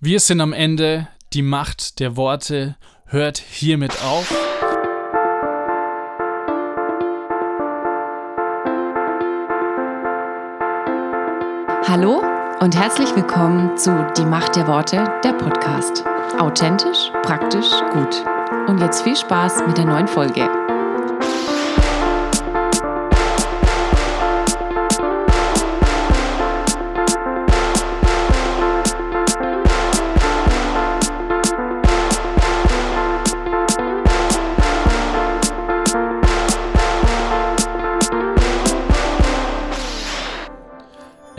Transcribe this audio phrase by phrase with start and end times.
[0.00, 1.08] Wir sind am Ende.
[1.32, 4.32] Die Macht der Worte hört hiermit auf.
[11.88, 12.22] Hallo
[12.60, 16.04] und herzlich willkommen zu Die Macht der Worte, der Podcast.
[16.38, 18.24] Authentisch, praktisch, gut.
[18.68, 20.48] Und jetzt viel Spaß mit der neuen Folge.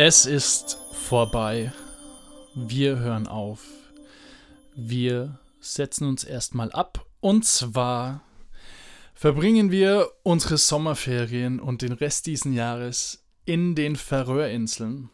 [0.01, 1.73] Es ist vorbei.
[2.55, 3.65] Wir hören auf.
[4.73, 7.05] Wir setzen uns erstmal ab.
[7.19, 8.21] Und zwar
[9.13, 15.09] verbringen wir unsere Sommerferien und den Rest dieses Jahres in den Färöerinseln.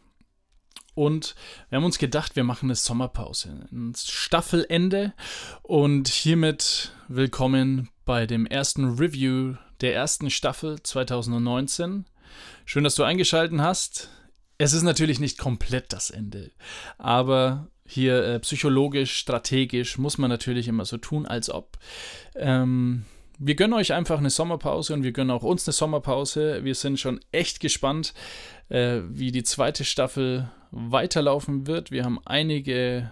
[0.93, 1.33] Und
[1.69, 5.15] wir haben uns gedacht, wir machen eine Sommerpause, ein Staffelende.
[5.63, 12.05] Und hiermit willkommen bei dem ersten Review der ersten Staffel 2019.
[12.65, 14.11] Schön, dass du eingeschaltet hast.
[14.57, 16.51] Es ist natürlich nicht komplett das Ende,
[16.97, 21.77] aber hier äh, psychologisch, strategisch muss man natürlich immer so tun, als ob.
[22.35, 23.05] Ähm,
[23.37, 26.63] wir gönnen euch einfach eine Sommerpause und wir gönnen auch uns eine Sommerpause.
[26.63, 28.13] Wir sind schon echt gespannt,
[28.69, 31.91] äh, wie die zweite Staffel weiterlaufen wird.
[31.91, 33.11] Wir haben einige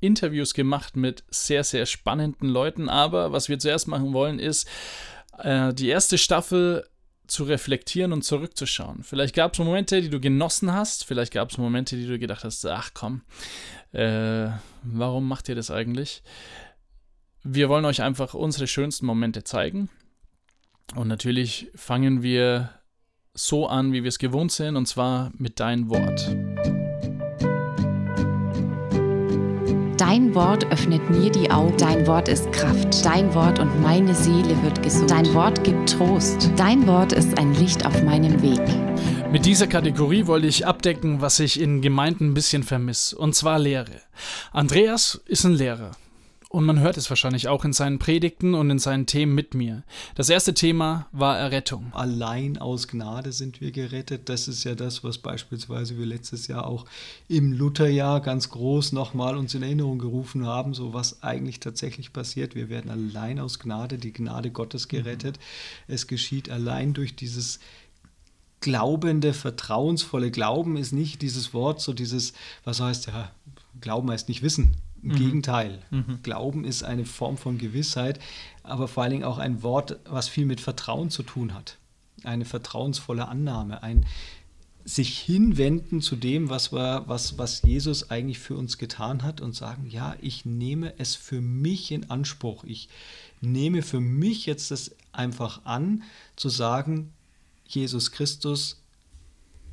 [0.00, 4.68] Interviews gemacht mit sehr, sehr spannenden Leuten, aber was wir zuerst machen wollen, ist
[5.38, 6.84] äh, die erste Staffel
[7.28, 9.04] zu reflektieren und zurückzuschauen.
[9.04, 12.42] Vielleicht gab es Momente, die du genossen hast, vielleicht gab es Momente, die du gedacht
[12.42, 13.22] hast, ach komm,
[13.92, 14.48] äh,
[14.82, 16.22] warum macht ihr das eigentlich?
[17.44, 19.88] Wir wollen euch einfach unsere schönsten Momente zeigen.
[20.94, 22.70] Und natürlich fangen wir
[23.34, 26.47] so an, wie wir es gewohnt sind, und zwar mit dein Wort.
[30.08, 31.76] Dein Wort öffnet mir die Augen.
[31.76, 33.04] Dein Wort ist Kraft.
[33.04, 35.10] Dein Wort und meine Seele wird gesund.
[35.10, 36.50] Dein Wort gibt Trost.
[36.56, 38.62] Dein Wort ist ein Licht auf meinem Weg.
[39.30, 43.58] Mit dieser Kategorie wollte ich abdecken, was ich in Gemeinden ein bisschen vermisse, und zwar
[43.58, 44.00] Lehre.
[44.50, 45.90] Andreas ist ein Lehrer.
[46.50, 49.82] Und man hört es wahrscheinlich auch in seinen Predigten und in seinen Themen mit mir.
[50.14, 51.92] Das erste Thema war Errettung.
[51.92, 54.30] Allein aus Gnade sind wir gerettet.
[54.30, 56.86] Das ist ja das, was beispielsweise wir letztes Jahr auch
[57.28, 62.54] im Lutherjahr ganz groß nochmal uns in Erinnerung gerufen haben, so was eigentlich tatsächlich passiert.
[62.54, 65.38] Wir werden allein aus Gnade, die Gnade Gottes gerettet.
[65.86, 67.60] Es geschieht allein durch dieses
[68.60, 72.32] glaubende, vertrauensvolle Glauben ist nicht dieses Wort, so dieses,
[72.64, 73.30] was heißt ja,
[73.82, 74.76] Glauben heißt nicht wissen.
[75.02, 75.16] Im mhm.
[75.16, 75.78] Gegenteil.
[75.90, 76.20] Mhm.
[76.22, 78.18] Glauben ist eine Form von Gewissheit,
[78.62, 81.78] aber vor allen Dingen auch ein Wort, was viel mit Vertrauen zu tun hat.
[82.24, 84.04] Eine vertrauensvolle Annahme, ein
[84.88, 89.54] sich hinwenden zu dem, was, wir, was, was Jesus eigentlich für uns getan hat und
[89.54, 92.64] sagen, ja, ich nehme es für mich in Anspruch.
[92.64, 92.88] Ich
[93.42, 96.04] nehme für mich jetzt das einfach an,
[96.36, 97.12] zu sagen,
[97.66, 98.77] Jesus Christus,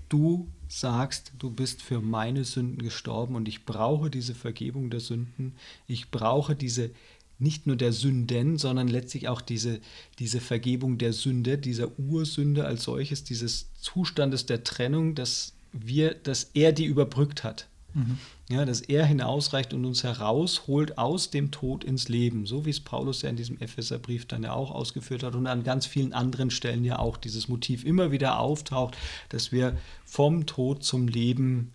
[0.10, 5.54] du sagst, du bist für meine Sünden gestorben und ich brauche diese Vergebung der Sünden.
[5.88, 6.92] Ich brauche diese
[7.38, 9.80] nicht nur der Sünden, sondern letztlich auch diese,
[10.20, 16.52] diese Vergebung der Sünde, dieser Ursünde als solches, dieses Zustandes der Trennung, dass wir, dass
[16.54, 17.68] er die überbrückt hat.
[17.96, 18.20] Mhm.
[18.50, 22.82] Ja, dass er hinausreicht und uns herausholt aus dem Tod ins Leben, so wie es
[22.82, 26.52] Paulus ja in diesem Epheserbrief dann ja auch ausgeführt hat und an ganz vielen anderen
[26.52, 28.98] Stellen ja auch dieses Motiv immer wieder auftaucht,
[29.30, 31.74] dass wir vom Tod zum Leben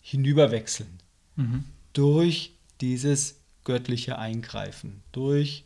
[0.00, 0.98] hinüberwechseln.
[1.36, 1.64] Mhm.
[1.92, 5.64] Durch dieses göttliche Eingreifen, durch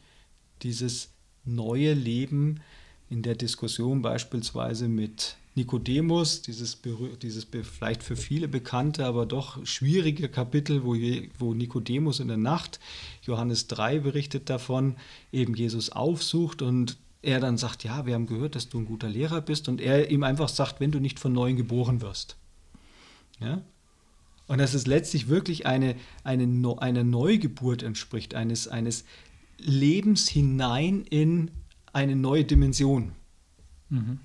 [0.63, 1.11] dieses
[1.45, 2.61] neue Leben
[3.09, 6.81] in der Diskussion beispielsweise mit Nikodemus, dieses,
[7.21, 10.95] dieses vielleicht für viele bekannte, aber doch schwierige Kapitel, wo,
[11.39, 12.81] wo Nikodemus in der Nacht,
[13.23, 14.97] Johannes 3 berichtet davon,
[15.31, 19.11] eben Jesus aufsucht und er dann sagt, ja, wir haben gehört, dass du ein guter
[19.11, 22.37] Lehrer bist und er ihm einfach sagt, wenn du nicht von neuem geboren wirst.
[23.39, 23.61] Ja?
[24.49, 26.49] Und dass es letztlich wirklich eine, eine,
[26.79, 29.05] eine Neugeburt entspricht, eines, eines
[29.59, 31.51] Lebens hinein in
[31.93, 33.13] eine neue Dimension.
[33.91, 34.19] Mhm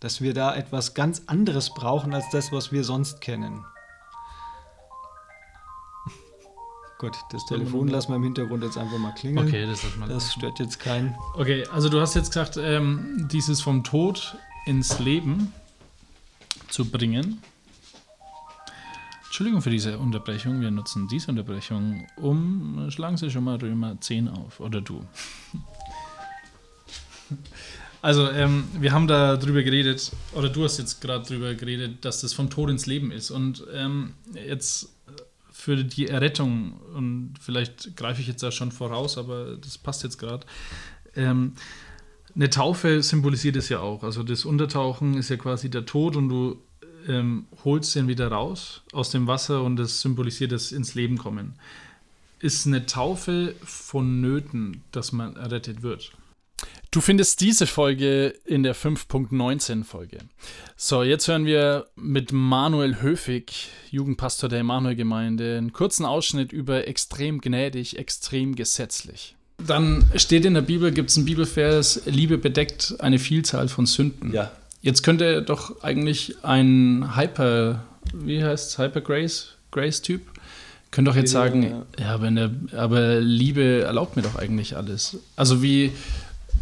[0.00, 3.64] dass wir da etwas ganz anderes brauchen als das, was wir sonst kennen.
[6.98, 9.46] Gut, das Telefon lassen wir im Hintergrund jetzt einfach mal klingeln.
[9.46, 11.14] Okay, das, mal das stört jetzt keinen.
[11.34, 14.36] Okay, also du hast jetzt gesagt, ähm, dieses vom Tod
[14.66, 15.52] ins Leben
[16.68, 17.42] zu bringen.
[19.24, 20.60] Entschuldigung für diese Unterbrechung.
[20.60, 22.90] Wir nutzen diese Unterbrechung, um.
[22.90, 24.60] Schlagen Sie schon mal Römer 10 auf.
[24.60, 25.04] Oder du.
[28.02, 32.22] Also, ähm, wir haben da drüber geredet, oder du hast jetzt gerade drüber geredet, dass
[32.22, 33.30] das vom Tod ins Leben ist.
[33.30, 34.88] Und ähm, jetzt
[35.52, 40.18] für die Errettung, und vielleicht greife ich jetzt da schon voraus, aber das passt jetzt
[40.18, 40.46] gerade.
[41.14, 41.52] Ähm,
[42.34, 44.02] eine Taufe symbolisiert es ja auch.
[44.02, 46.56] Also das Untertauchen ist ja quasi der Tod und du
[47.08, 51.54] ähm, holst den wieder raus aus dem Wasser und das symbolisiert das ins Leben kommen.
[52.38, 56.12] Ist eine Taufe vonnöten, dass man errettet wird?
[56.92, 60.18] Du findest diese Folge in der 5.19 Folge.
[60.76, 67.40] So, jetzt hören wir mit Manuel Höfig, Jugendpastor der Emanuel-Gemeinde, einen kurzen Ausschnitt über extrem
[67.40, 69.36] gnädig, extrem gesetzlich.
[69.64, 74.32] Dann steht in der Bibel, gibt es einen Bibelvers, Liebe bedeckt eine Vielzahl von Sünden.
[74.32, 74.50] Ja.
[74.82, 80.22] Jetzt könnte doch eigentlich ein Hyper, wie heißt es, Hyper Grace, Grace-Typ,
[80.90, 85.18] könnte doch jetzt sagen, ja, ja aber, der, aber Liebe erlaubt mir doch eigentlich alles.
[85.36, 85.92] Also wie,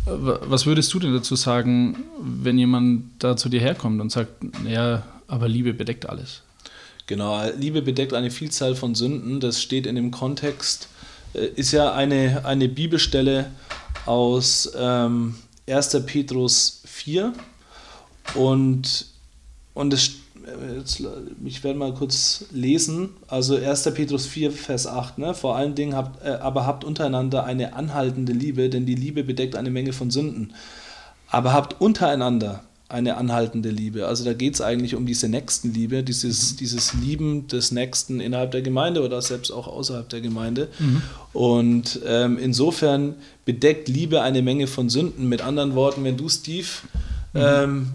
[0.09, 4.33] was würdest du denn dazu sagen, wenn jemand da zu dir herkommt und sagt,
[4.67, 6.43] ja, aber Liebe bedeckt alles?
[7.07, 9.41] Genau, Liebe bedeckt eine Vielzahl von Sünden.
[9.41, 10.89] Das steht in dem Kontext,
[11.35, 13.51] äh, ist ja eine, eine Bibelstelle
[14.05, 15.37] aus ähm,
[15.69, 16.05] 1.
[16.07, 17.33] Petrus 4
[18.35, 19.07] und,
[19.75, 20.13] und es,
[20.77, 21.03] jetzt,
[21.45, 23.85] ich werde mal kurz lesen, also 1.
[23.95, 25.35] Petrus 4, Vers 8, ne?
[25.35, 29.57] vor allen Dingen habt, äh, aber habt untereinander eine anhaltende Liebe, denn die Liebe bedeckt
[29.57, 30.53] eine Menge von Sünden.
[31.31, 34.07] Aber habt untereinander eine anhaltende Liebe.
[34.07, 36.57] Also da geht es eigentlich um diese Nächstenliebe, dieses, mhm.
[36.57, 40.69] dieses Lieben des Nächsten innerhalb der Gemeinde oder selbst auch außerhalb der Gemeinde.
[40.79, 41.03] Mhm.
[41.35, 45.29] Und ähm, insofern bedeckt Liebe eine Menge von Sünden.
[45.29, 46.67] Mit anderen Worten, wenn du, Steve,
[47.35, 47.41] mhm.
[47.41, 47.89] ähm,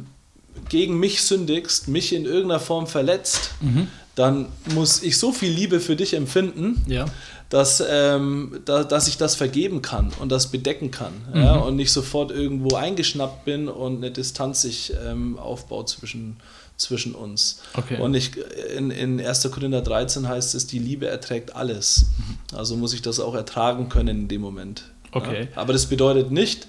[0.69, 3.87] gegen mich sündigst, mich in irgendeiner Form verletzt, mhm.
[4.15, 7.05] dann muss ich so viel Liebe für dich empfinden, ja.
[7.49, 11.13] dass, ähm, da, dass ich das vergeben kann und das bedecken kann.
[11.33, 11.41] Mhm.
[11.41, 16.37] Ja, und nicht sofort irgendwo eingeschnappt bin und eine Distanz sich ähm, aufbaut zwischen,
[16.77, 17.61] zwischen uns.
[17.75, 17.99] Okay.
[17.99, 18.31] Und ich,
[18.75, 19.49] in, in 1.
[19.51, 22.07] Korinther 13 heißt es, die Liebe erträgt alles.
[22.17, 22.57] Mhm.
[22.57, 24.83] Also muss ich das auch ertragen können in dem Moment.
[25.11, 25.47] Okay.
[25.51, 25.61] Ja?
[25.61, 26.67] Aber das bedeutet nicht,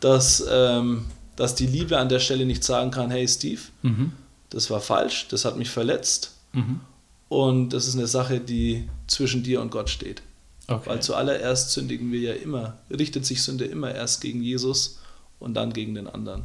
[0.00, 4.12] dass ähm, dass die Liebe an der Stelle nicht sagen kann, hey Steve, mhm.
[4.50, 6.80] das war falsch, das hat mich verletzt mhm.
[7.28, 10.22] und das ist eine Sache, die zwischen dir und Gott steht.
[10.68, 10.90] Okay.
[10.90, 14.98] Weil zuallererst sündigen wir ja immer, richtet sich Sünde immer erst gegen Jesus
[15.38, 16.44] und dann gegen den anderen.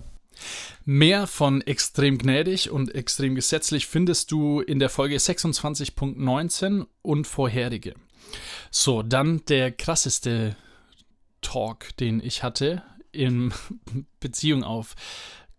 [0.86, 7.94] Mehr von extrem gnädig und extrem gesetzlich findest du in der Folge 26.19 und vorherige.
[8.72, 10.56] So, dann der krasseste
[11.42, 13.54] Talk, den ich hatte in
[14.20, 14.96] Beziehung auf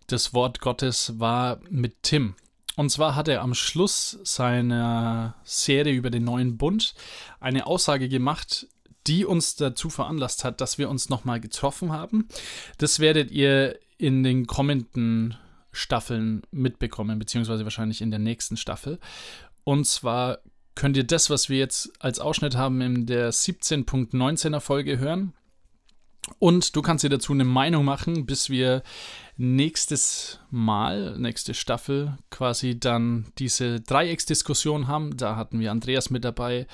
[0.06, 2.34] das Wort Gottes war mit Tim.
[2.76, 6.94] Und zwar hat er am Schluss seiner Serie über den neuen Bund
[7.40, 8.66] eine Aussage gemacht,
[9.06, 12.28] die uns dazu veranlasst hat, dass wir uns nochmal getroffen haben.
[12.78, 15.36] Das werdet ihr in den kommenden
[15.72, 18.98] Staffeln mitbekommen, beziehungsweise wahrscheinlich in der nächsten Staffel.
[19.64, 20.38] Und zwar
[20.74, 25.34] könnt ihr das, was wir jetzt als Ausschnitt haben, in der 17.19er Folge hören.
[26.38, 28.82] Und du kannst dir dazu eine Meinung machen, bis wir
[29.36, 35.16] nächstes Mal, nächste Staffel, quasi dann diese Dreiecksdiskussion haben.
[35.16, 36.66] Da hatten wir Andreas mit dabei.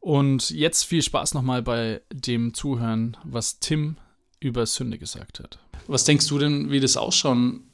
[0.00, 3.96] Und jetzt viel Spaß nochmal bei dem Zuhören, was Tim
[4.40, 5.58] über Sünde gesagt hat.
[5.86, 7.64] Was denkst du denn, wie das ausschauen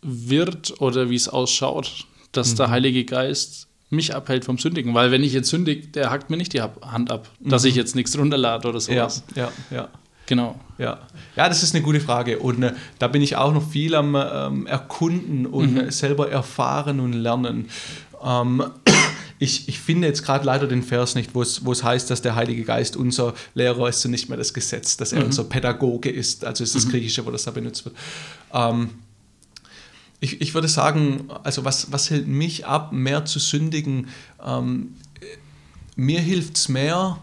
[0.00, 2.56] wird oder wie es ausschaut, dass mhm.
[2.56, 4.94] der Heilige Geist mich abhält vom Sündigen?
[4.94, 7.48] Weil wenn ich jetzt sündige, der hackt mir nicht die Hand ab, mhm.
[7.48, 9.24] dass ich jetzt nichts runterlade oder sowas.
[9.34, 9.88] Ja, ja, ja.
[10.26, 10.58] Genau.
[10.78, 11.00] Ja.
[11.36, 12.38] ja, das ist eine gute Frage.
[12.38, 15.90] Und äh, da bin ich auch noch viel am ähm, Erkunden und mhm.
[15.90, 17.68] selber erfahren und lernen.
[18.22, 18.64] Ähm,
[19.38, 22.22] ich, ich finde jetzt gerade leider den Vers nicht, wo es, wo es heißt, dass
[22.22, 25.26] der Heilige Geist unser Lehrer ist und nicht mehr das Gesetz, dass er mhm.
[25.26, 26.44] unser Pädagoge ist.
[26.44, 26.90] Also ist das mhm.
[26.90, 27.96] Griechische, wo das da benutzt wird.
[28.52, 28.90] Ähm,
[30.20, 34.08] ich, ich würde sagen, also was, was hält mich ab, mehr zu sündigen?
[34.44, 34.94] Ähm,
[35.96, 37.18] mir hilft es mehr,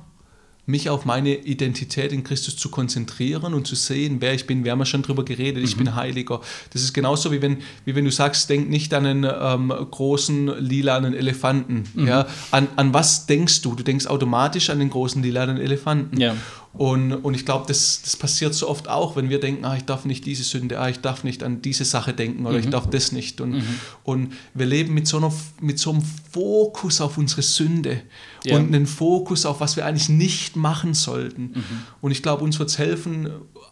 [0.70, 4.64] mich auf meine Identität in Christus zu konzentrieren und zu sehen, wer ich bin.
[4.64, 5.86] Wir haben ja schon darüber geredet, ich mhm.
[5.86, 6.42] bin Heiliger.
[6.72, 10.60] Das ist genauso wie wenn, wie wenn du sagst, denk nicht an einen ähm, großen
[10.60, 11.86] lilanen Elefanten.
[11.96, 12.08] Mhm.
[12.08, 12.28] Ja?
[12.52, 13.74] An, an was denkst du?
[13.74, 16.20] Du denkst automatisch an den großen lilanen Elefanten.
[16.20, 16.36] Ja.
[16.74, 19.86] Und, und ich glaube, das, das passiert so oft auch, wenn wir denken, ah, ich
[19.86, 22.64] darf nicht diese Sünde, ah, ich darf nicht an diese Sache denken oder mhm.
[22.64, 23.42] ich darf das nicht.
[23.42, 23.80] Und, mhm.
[24.04, 28.02] und wir leben mit so, einer, mit so einem Fokus auf unsere Sünde
[28.46, 28.56] ja.
[28.56, 31.54] und einen Fokus auf, was wir eigentlich nicht machen sollten.
[31.56, 31.64] Mhm.
[32.02, 33.30] Und ich glaube, uns wird es helfen,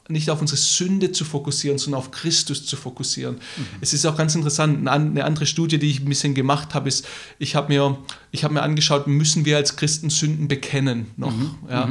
[0.09, 3.35] nicht auf unsere Sünde zu fokussieren, sondern auf Christus zu fokussieren.
[3.35, 3.65] Mhm.
[3.79, 7.07] Es ist auch ganz interessant, eine andere Studie, die ich ein bisschen gemacht habe, ist,
[7.37, 7.97] ich habe mir,
[8.41, 11.35] hab mir angeschaut, müssen wir als Christen Sünden bekennen noch?
[11.35, 11.55] Mhm.
[11.69, 11.89] Ja?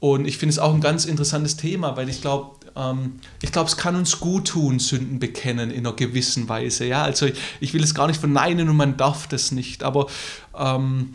[0.00, 3.68] Und ich finde es auch ein ganz interessantes Thema, weil ich glaube, ähm, ich glaube,
[3.68, 6.86] es kann uns gut tun, Sünden bekennen in einer gewissen Weise.
[6.86, 10.06] Ja, also ich, ich will es gar nicht verneinen und man darf das nicht, aber
[10.56, 11.14] ähm,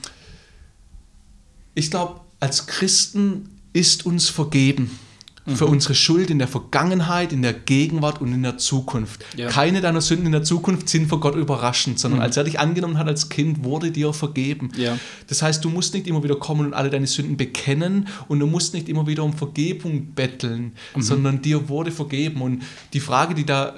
[1.76, 5.00] ich glaube, als Christen ist uns vergeben
[5.46, 5.72] für Mhm.
[5.74, 9.26] unsere Schuld in der Vergangenheit, in der Gegenwart und in der Zukunft.
[9.36, 9.48] Ja.
[9.48, 9.52] Mhm.
[9.52, 12.98] Keine deiner Sünden in der Zukunft sind vor Gott überraschend, sondern als er dich angenommen
[12.98, 14.72] hat als Kind, wurde dir vergeben.
[14.78, 14.98] Ja.
[15.28, 18.48] Das heißt, du musst nicht immer wieder kommen und alle deine Sünden bekennen und du
[18.48, 21.02] musst nicht immer wieder um Vergebung betteln, Mhm.
[21.02, 22.42] sondern dir wurde vergeben.
[22.42, 23.74] Und die Frage, die da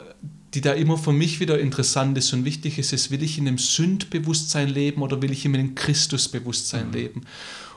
[0.53, 3.43] die da immer für mich wieder interessant ist und wichtig ist, ist, will ich in
[3.43, 7.23] dem Sündbewusstsein leben oder will ich in dem Christusbewusstsein leben?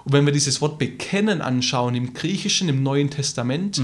[0.05, 3.81] Und wenn wir dieses Wort bekennen anschauen, im Griechischen, im Neuen Testament,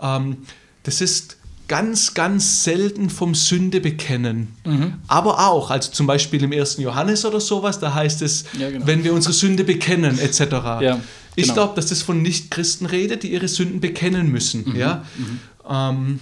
[0.00, 0.36] ähm,
[0.82, 1.36] das ist
[1.68, 4.48] ganz, ganz selten vom Sünde bekennen.
[5.08, 6.76] Aber auch, also zum Beispiel im 1.
[6.78, 8.86] Johannes oder sowas, da heißt es, Ja, genau.
[8.86, 10.40] wenn wir unsere Sünde bekennen, etc.
[10.40, 11.00] Ja,
[11.34, 11.54] ich genau.
[11.54, 14.64] glaube, dass das von Nichtchristen redet, die ihre Sünden bekennen müssen.
[14.70, 15.04] Mhm, Ja?
[15.68, 16.20] Ähm,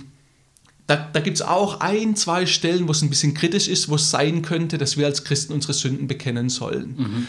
[0.87, 3.95] da, da gibt es auch ein, zwei Stellen, wo es ein bisschen kritisch ist, wo
[3.95, 7.27] es sein könnte, dass wir als Christen unsere Sünden bekennen sollen.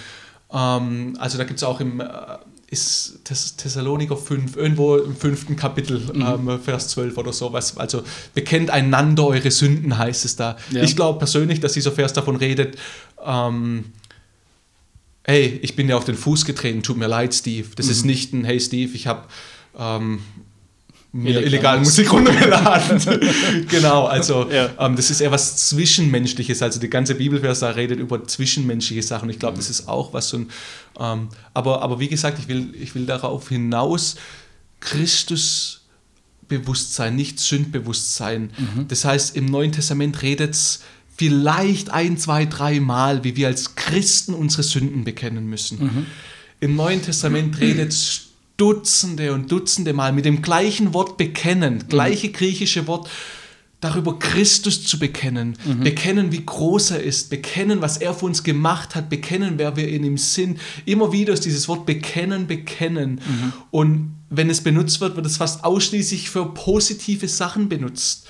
[0.53, 2.05] Ähm, also da gibt es auch im äh,
[2.69, 6.49] ist Thess Thessaloniker 5, irgendwo im fünften Kapitel, Mhm.
[6.49, 7.75] ähm, Vers 12 oder sowas.
[7.77, 8.01] Also
[8.33, 10.55] bekennt einander eure Sünden, heißt es da.
[10.71, 10.81] Ja.
[10.83, 12.77] Ich glaube persönlich, dass dieser Vers davon redet,
[13.25, 13.85] ähm,
[15.25, 17.67] hey, ich bin dir auf den Fuß getreten, tut mir leid, Steve.
[17.75, 17.91] Das Mhm.
[17.91, 19.23] ist nicht ein, hey Steve, ich habe
[19.77, 20.19] ähm,
[21.13, 22.11] mir Illegal illegal Musik.
[22.13, 23.01] Runtergeladen.
[23.67, 24.69] genau, also Ja.
[24.79, 26.61] ähm, das ist eher was Zwischenmenschliches.
[26.61, 29.29] Also die ganze Bibelvers da redet über zwischenmenschliche Sachen.
[29.29, 30.49] Ich glaube, das ist auch was so ein.
[30.99, 34.15] Ähm, aber, aber wie gesagt, ich will, ich will darauf hinaus,
[34.79, 35.81] Christus
[36.47, 38.49] Bewusstsein, nicht Sündbewusstsein.
[38.89, 40.81] Das heißt, im Neuen Testament redet es
[41.15, 46.07] vielleicht ein, zwei, drei Mal, wie wir als Christen unsere Sünden bekennen müssen.
[46.59, 48.30] Im Neuen Testament redet es
[48.61, 53.09] Dutzende und Dutzende Mal mit dem gleichen Wort bekennen, gleiche griechische Wort,
[53.79, 58.93] darüber Christus zu bekennen, bekennen, wie groß er ist, bekennen, was er für uns gemacht
[58.93, 60.59] hat, bekennen, wer wir in ihm sind.
[60.85, 63.19] Immer wieder ist dieses Wort bekennen, bekennen.
[63.71, 68.27] Und wenn es benutzt wird, wird es fast ausschließlich für positive Sachen benutzt.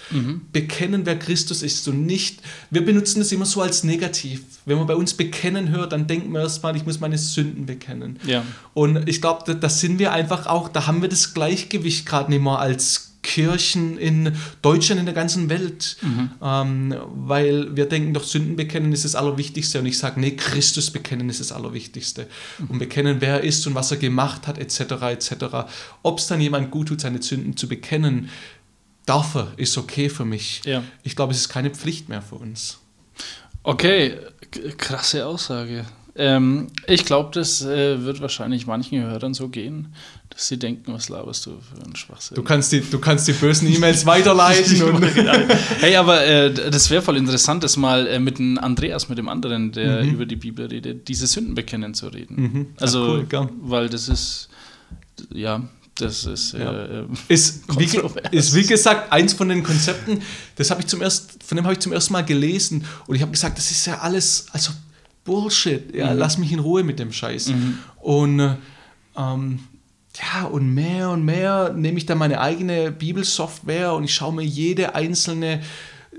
[0.52, 2.42] Bekennen, wer Christus ist und nicht,
[2.72, 4.42] wir benutzen es immer so als negativ.
[4.66, 8.20] Wenn man bei uns bekennen hört, dann denken wir erstmal, ich muss meine Sünden bekennen.
[8.26, 8.44] Ja.
[8.74, 12.32] Und ich glaube, da, da sind wir einfach auch, da haben wir das Gleichgewicht gerade
[12.32, 15.98] nicht mehr als Kirchen in Deutschland, in der ganzen Welt.
[16.42, 19.80] Ähm, weil wir denken doch, Sünden bekennen ist das Allerwichtigste.
[19.80, 22.28] Und ich sage, nee, Christus bekennen ist das Allerwichtigste.
[22.68, 25.34] Und bekennen, wer er ist und was er gemacht hat, etc., etc.
[26.04, 28.30] Ob es dann jemand gut tut, seine Sünden zu bekennen,
[29.06, 30.62] darf er, ist okay für mich.
[30.66, 30.84] Ja.
[31.04, 32.80] Ich glaube, es ist keine Pflicht mehr für uns.
[33.64, 34.18] Okay,
[34.78, 35.86] krasse Aussage.
[36.16, 39.94] Ähm, ich glaube, das äh, wird wahrscheinlich manchen Hörern so gehen,
[40.42, 42.36] sie denken, was laberst du für einen Schwachsinn.
[42.36, 44.82] Du kannst die, du kannst die bösen E-Mails weiterleiten.
[44.96, 45.04] und
[45.80, 49.30] hey, aber äh, das wäre voll interessant, das mal äh, mit dem Andreas, mit dem
[49.30, 52.36] anderen, der über die Bibel redet, diese Sünden bekennen zu reden.
[52.42, 52.68] Mhm.
[52.80, 53.50] Also, cool, gern.
[53.62, 54.50] weil das ist,
[55.34, 55.62] ja,
[55.96, 56.72] das ist, Ja.
[56.72, 57.90] äh, äh, ist wie,
[58.36, 60.22] ist wie gesagt eins von den Konzepten,
[60.56, 63.22] das habe ich zum ersten, von dem habe ich zum ersten Mal gelesen und ich
[63.22, 64.72] habe gesagt, das ist ja alles, also
[65.24, 67.54] Bullshit, ja, lass mich in Ruhe mit dem Scheiß.
[68.00, 68.56] Und äh,
[69.16, 69.60] ähm,
[70.16, 74.44] ja, und mehr und mehr nehme ich dann meine eigene Bibelsoftware und ich schaue mir
[74.44, 75.62] jede einzelne,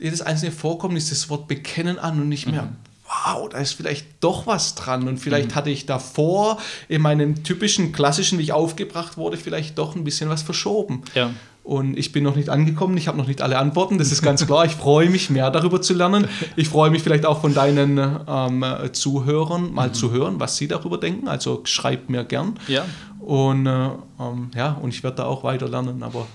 [0.01, 2.73] jedes einzelne Vorkommnis des Wort bekennen an und nicht mehr.
[3.05, 5.07] Wow, da ist vielleicht doch was dran.
[5.07, 6.59] Und vielleicht hatte ich davor
[6.89, 11.03] in meinem typischen klassischen, wie ich aufgebracht wurde, vielleicht doch ein bisschen was verschoben.
[11.15, 11.31] Ja.
[11.65, 14.45] Und ich bin noch nicht angekommen, ich habe noch nicht alle Antworten, das ist ganz
[14.45, 14.65] klar.
[14.65, 16.27] Ich freue mich mehr darüber zu lernen.
[16.57, 20.99] Ich freue mich vielleicht auch von deinen ähm, Zuhörern mal zu hören, was sie darüber
[20.99, 21.29] denken.
[21.29, 22.59] Also schreibt mir gern.
[22.67, 22.85] ja,
[23.21, 26.03] Und äh, ähm, ja, und ich werde da auch weiter lernen.
[26.03, 26.27] Aber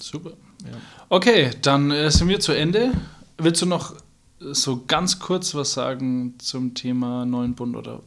[0.00, 0.30] super.
[0.60, 0.76] Ja.
[1.08, 2.92] Okay, dann äh, sind wir zu Ende.
[3.38, 3.94] Willst du noch
[4.38, 8.00] so ganz kurz was sagen zum Thema neuen Bund oder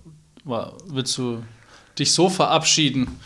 [0.88, 1.44] willst du
[1.98, 3.20] dich so verabschieden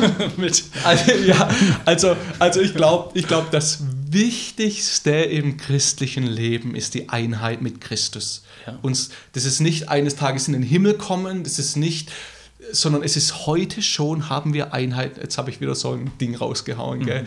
[0.36, 1.48] mit Also, ja,
[1.84, 3.80] also, also ich glaube, ich glaub, das
[4.10, 8.42] Wichtigste im christlichen Leben ist die Einheit mit Christus.
[8.66, 8.78] Ja.
[8.82, 12.12] Uns, das ist nicht eines Tages in den Himmel kommen, das ist nicht,
[12.70, 15.16] sondern es ist heute schon, haben wir Einheit.
[15.16, 17.24] Jetzt habe ich wieder so ein Ding rausgehauen, gell?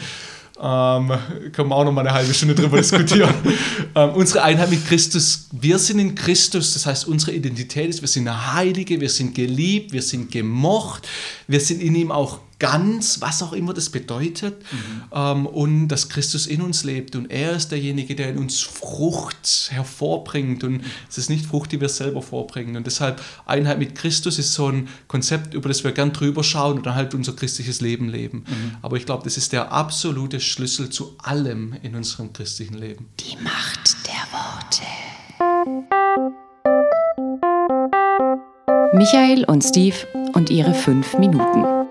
[0.58, 1.12] Ähm,
[1.52, 3.34] können wir auch noch mal eine halbe Stunde drüber diskutieren.
[3.96, 8.08] ähm, unsere Einheit mit Christus, wir sind in Christus, das heißt, unsere Identität ist, wir
[8.08, 11.10] sind Heilige, wir sind geliebt, wir sind gemocht,
[11.48, 14.64] wir sind in ihm auch ganz, was auch immer das bedeutet,
[15.12, 19.70] ähm, und dass Christus in uns lebt und er ist derjenige, der in uns Frucht
[19.72, 24.40] hervorbringt und es ist nicht Frucht, die wir selber vorbringen und deshalb Einheit mit Christus
[24.40, 27.82] ist so ein Konzept, über das wir gern drüber schauen und dann halt unser christliches
[27.82, 28.46] Leben leben.
[28.82, 33.10] Aber ich glaube, das ist der absolute Schlüssel zu allem in unserem christlichen Leben.
[33.20, 34.84] Die Macht der Worte.
[38.94, 39.96] Michael und Steve
[40.34, 41.85] und ihre fünf Minuten.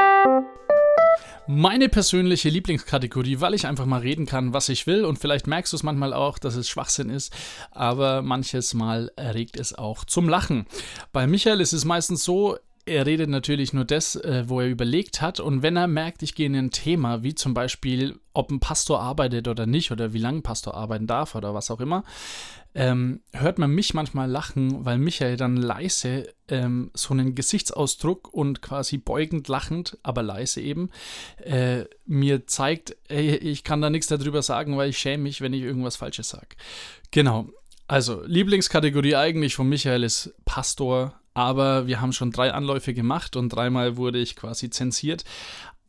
[1.47, 5.75] Meine persönliche Lieblingskategorie, weil ich einfach mal reden kann, was ich will und vielleicht merkst
[5.75, 7.35] du es manchmal auch, dass es Schwachsinn ist,
[7.71, 10.65] aber manches Mal erregt es auch zum Lachen.
[11.13, 15.23] Bei Michael ist es meistens so, er redet natürlich nur das, äh, wo er überlegt
[15.23, 15.41] hat.
[15.41, 19.01] Und wenn er merkt, ich gehe in ein Thema, wie zum Beispiel, ob ein Pastor
[19.01, 22.05] arbeitet oder nicht, oder wie lange ein Pastor arbeiten darf oder was auch immer,
[22.75, 28.63] ähm, hört man mich manchmal lachen, weil Michael dann leise ähm, so einen Gesichtsausdruck und
[28.63, 30.91] quasi beugend lachend, aber leise eben,
[31.39, 35.53] äh, mir zeigt, ey, ich kann da nichts darüber sagen, weil ich schäme mich, wenn
[35.55, 36.57] ich irgendwas Falsches sage.
[37.13, 37.49] Genau.
[37.87, 43.51] Also, Lieblingskategorie eigentlich von Michael ist Pastor, aber wir haben schon drei Anläufe gemacht und
[43.51, 45.25] dreimal wurde ich quasi zensiert.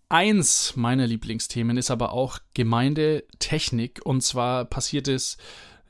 [0.09, 5.37] Eins meiner Lieblingsthemen ist aber auch Gemeindetechnik und zwar passiert es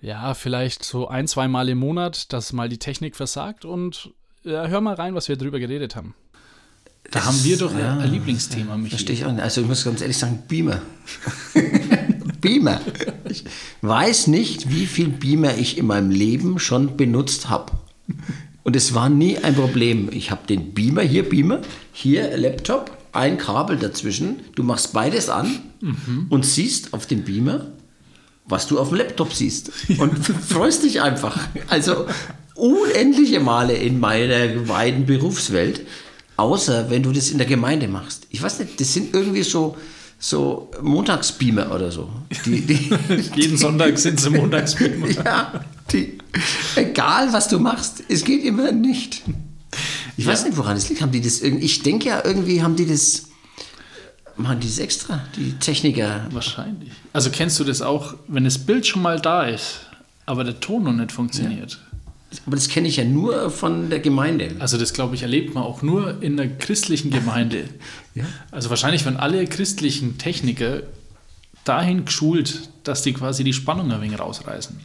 [0.06, 4.12] ja vielleicht so ein, zwei Mal im Monat, dass mal die Technik versagt und
[4.44, 6.14] ja, hör mal rein, was wir drüber geredet haben.
[7.06, 8.90] Da das, haben wir doch ja, ein Lieblingsthema, Michael.
[8.90, 9.44] Verstehe ich auch nicht.
[9.44, 10.82] Also ich muss ganz ehrlich sagen, Beamer.
[12.42, 12.82] Beamer.
[13.30, 13.44] Ich
[13.82, 17.74] weiß nicht, wie viel Beamer ich in meinem Leben schon benutzt habe.
[18.64, 20.10] Und es war nie ein Problem.
[20.12, 24.42] Ich habe den Beamer, hier Beamer, hier Laptop, ein Kabel dazwischen.
[24.56, 26.28] Du machst beides an mhm.
[26.30, 27.68] und siehst auf dem Beamer,
[28.48, 29.72] was du auf dem Laptop siehst.
[29.98, 31.38] Und freust dich einfach.
[31.68, 32.06] Also
[32.56, 35.82] unendliche Male in meiner beiden Berufswelt,
[36.38, 38.28] außer wenn du das in der Gemeinde machst.
[38.30, 39.76] Ich weiß nicht, das sind irgendwie so,
[40.20, 42.10] so Montagsbeamer oder so.
[42.46, 42.90] Die, die
[43.36, 45.10] Jeden Sonntag sind sie Montagsbeamer.
[45.26, 46.18] ja, die,
[46.76, 49.24] egal was du machst, es geht immer nicht.
[50.18, 50.32] Ich ja.
[50.32, 51.02] weiß nicht, woran es liegt.
[51.02, 53.28] Haben die das irgendwie, ich denke ja, irgendwie haben die das,
[54.38, 56.28] machen die das extra, die Techniker.
[56.32, 56.92] Wahrscheinlich.
[57.14, 59.82] Also kennst du das auch, wenn das Bild schon mal da ist,
[60.26, 61.72] aber der Ton noch nicht funktioniert?
[61.72, 62.40] Ja.
[62.46, 64.52] Aber das kenne ich ja nur von der Gemeinde.
[64.60, 67.66] Also das, glaube ich, erlebt man auch nur in der christlichen Gemeinde.
[68.16, 68.26] ja.
[68.52, 70.82] Also wahrscheinlich werden alle christlichen Techniker
[71.64, 74.78] dahin geschult, dass die quasi die Spannung ein wenig rausreißen.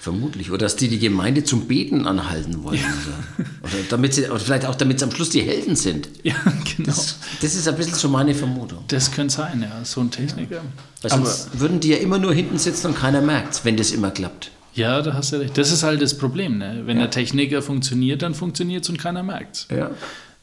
[0.00, 0.50] Vermutlich.
[0.50, 2.78] Oder dass die die Gemeinde zum Beten anhalten wollen.
[2.78, 3.44] Ja.
[3.62, 6.08] Oder, damit sie, oder vielleicht auch, damit sie am Schluss die Helden sind.
[6.22, 6.36] Ja,
[6.76, 6.86] genau.
[6.86, 8.84] Das, das ist ein bisschen so meine Vermutung.
[8.88, 9.84] Das könnte sein, ja.
[9.84, 10.62] So ein Techniker.
[11.02, 13.90] Weil sonst Aber, würden die ja immer nur hinten sitzen und keiner merkt wenn das
[13.90, 14.50] immer klappt.
[14.74, 15.58] Ja, da hast du recht.
[15.58, 16.56] Das ist halt das Problem.
[16.56, 16.82] Ne?
[16.86, 17.02] Wenn ja.
[17.02, 19.66] der Techniker funktioniert, dann funktioniert es und keiner merkt es.
[19.70, 19.90] Ja.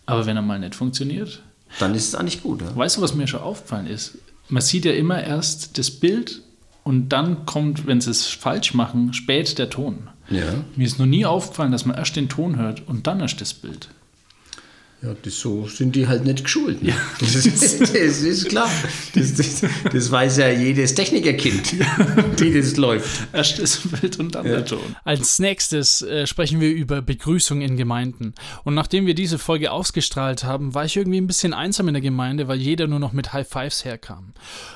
[0.06, 1.42] Aber wenn er mal nicht funktioniert.
[1.80, 2.62] Dann ist es eigentlich gut.
[2.62, 2.76] Ja?
[2.76, 4.18] Weißt du, was mir schon aufgefallen ist?
[4.50, 6.42] Man sieht ja immer erst das Bild
[6.88, 10.08] und dann kommt, wenn sie es falsch machen, spät der Ton.
[10.30, 10.46] Ja.
[10.78, 13.54] Mir ist noch nie aufgefallen, dass man erst den Ton hört und dann erst das
[13.54, 13.90] Bild.
[15.04, 16.82] Ja, das, so sind die halt nicht geschult.
[16.82, 16.90] Ne?
[16.90, 16.96] Ja.
[17.20, 18.70] Das, ist, das, ist, klar.
[19.14, 21.74] Das, das, das, weiß ja jedes Technikerkind,
[22.40, 23.28] wie das läuft.
[23.32, 24.54] Erst das Bild und dann ja.
[24.54, 24.96] der Ton.
[25.04, 28.34] Als nächstes äh, sprechen wir über Begrüßung in Gemeinden.
[28.64, 32.02] Und nachdem wir diese Folge ausgestrahlt haben, war ich irgendwie ein bisschen einsam in der
[32.02, 34.34] Gemeinde, weil jeder nur noch mit High Fives herkam.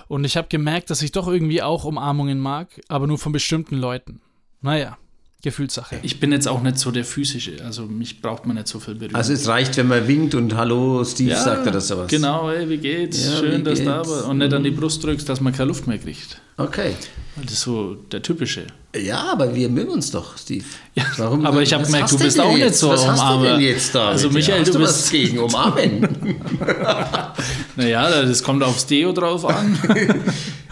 [0.08, 3.78] Und ich habe gemerkt, dass ich doch irgendwie auch Umarmungen mag, aber nur von bestimmten
[3.78, 4.22] Leuten.
[4.62, 4.98] Naja,
[5.42, 5.98] Gefühlssache.
[6.04, 8.96] Ich bin jetzt auch nicht so der physische, also mich braucht man nicht so viel
[8.96, 9.16] berühren.
[9.16, 12.08] Also es reicht, wenn man winkt und Hallo Steve ja, sagt er das sowas.
[12.10, 13.26] Genau, ey, wie geht's?
[13.26, 14.26] Ja, Schön, wie dass du da bist.
[14.26, 16.40] Und nicht an die Brust drückst, dass man keine Luft mehr kriegt.
[16.64, 16.96] Okay.
[17.42, 18.68] Das ist so der typische.
[18.96, 20.66] Ja, aber wir mögen uns doch, Steve.
[20.96, 23.62] Ja, Warum, aber ich habe gemerkt, du bist auch nicht so was hast du denn
[23.62, 24.10] jetzt da?
[24.10, 26.42] Also Michael, du, du bist gegen umarmen.
[27.78, 29.80] naja, das kommt aufs Deo drauf an.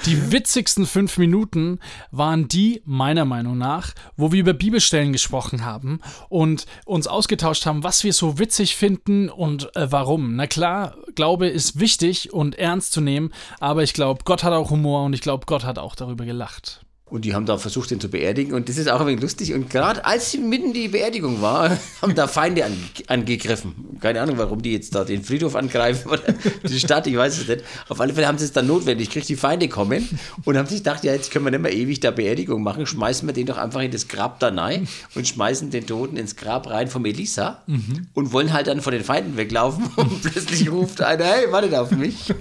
[0.05, 1.79] Die witzigsten fünf Minuten
[2.11, 5.99] waren die, meiner Meinung nach, wo wir über Bibelstellen gesprochen haben
[6.29, 10.37] und uns ausgetauscht haben, was wir so witzig finden und äh, warum.
[10.37, 14.69] Na klar, Glaube ist wichtig und ernst zu nehmen, aber ich glaube, Gott hat auch
[14.69, 16.85] Humor und ich glaube, Gott hat auch darüber gelacht.
[17.09, 18.53] Und die haben da versucht, ihn zu beerdigen.
[18.53, 19.53] Und das ist auch ein wenig lustig.
[19.53, 23.73] Und gerade als mitten die Beerdigung war, haben da Feinde an, angegriffen.
[23.99, 26.21] Keine Ahnung, warum die jetzt da den Friedhof angreifen oder
[26.67, 27.63] die Stadt, ich weiß es nicht.
[27.87, 30.07] Auf alle Fälle haben sie es dann notwendig gekriegt, die Feinde kommen
[30.45, 32.85] und haben sich gedacht, ja, jetzt können wir nicht mehr ewig da Beerdigung machen.
[32.85, 36.35] Schmeißen wir den doch einfach in das Grab da rein und schmeißen den Toten ins
[36.35, 38.07] Grab rein von Elisa mhm.
[38.13, 39.89] und wollen halt dann von den Feinden weglaufen.
[39.95, 42.33] Und plötzlich ruft einer, hey, wartet auf mich.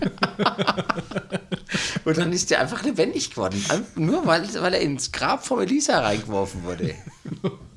[2.04, 3.62] und dann ist der einfach lebendig geworden.
[3.96, 6.94] Nur weil weil er ins Grab von Elisa reingeworfen wurde.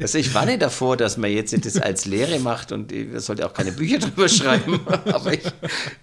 [0.00, 3.54] Also ich warne davor, dass man jetzt das als Lehre macht und man sollte auch
[3.54, 4.80] keine Bücher drüber schreiben.
[5.06, 5.42] Aber ich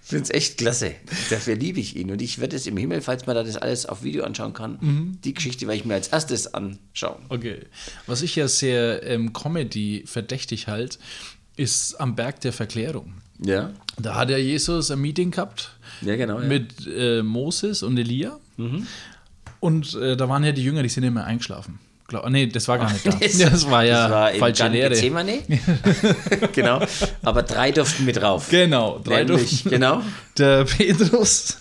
[0.00, 0.94] finde es echt klasse.
[1.30, 2.10] Dafür liebe ich ihn.
[2.10, 4.78] Und ich werde es im Himmel, falls man da das alles auf Video anschauen kann,
[4.80, 5.18] mhm.
[5.22, 7.22] die Geschichte werde ich mir als erstes anschauen.
[7.28, 7.60] Okay.
[8.06, 10.98] Was ich ja sehr ähm, Comedy verdächtig halte,
[11.56, 13.14] ist am Berg der Verklärung.
[13.40, 13.72] Ja.
[13.98, 16.46] Da hat ja Jesus ein Meeting gehabt ja, genau, ja.
[16.46, 18.38] mit äh, Moses und Elia.
[18.56, 18.86] Mhm.
[19.60, 21.78] Und äh, da waren ja die Jünger, die sind immer eingeschlafen.
[22.06, 23.10] Glaub, nee, das war gar nicht da.
[23.12, 24.94] Das- Das war ja das war falsche Lehre.
[26.52, 26.82] Genau.
[27.22, 28.48] Aber drei durften mit drauf.
[28.50, 29.70] Genau, drei Nämlich, durften.
[29.70, 30.02] genau.
[30.36, 31.58] Der Petrus.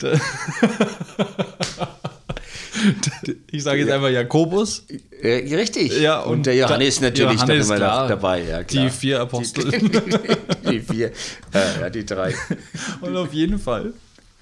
[0.00, 0.20] Der
[3.50, 4.84] ich sage jetzt einfach Jakobus,
[5.22, 6.00] richtig.
[6.00, 8.08] Ja, und, und der Johannes natürlich Johannes, noch immer klar.
[8.08, 8.42] dabei.
[8.42, 8.84] Ja, klar.
[8.84, 9.70] die vier Apostel.
[9.70, 9.90] Die,
[10.70, 11.12] die vier.
[11.52, 12.34] Äh, ja, die drei.
[13.00, 13.92] Und auf jeden Fall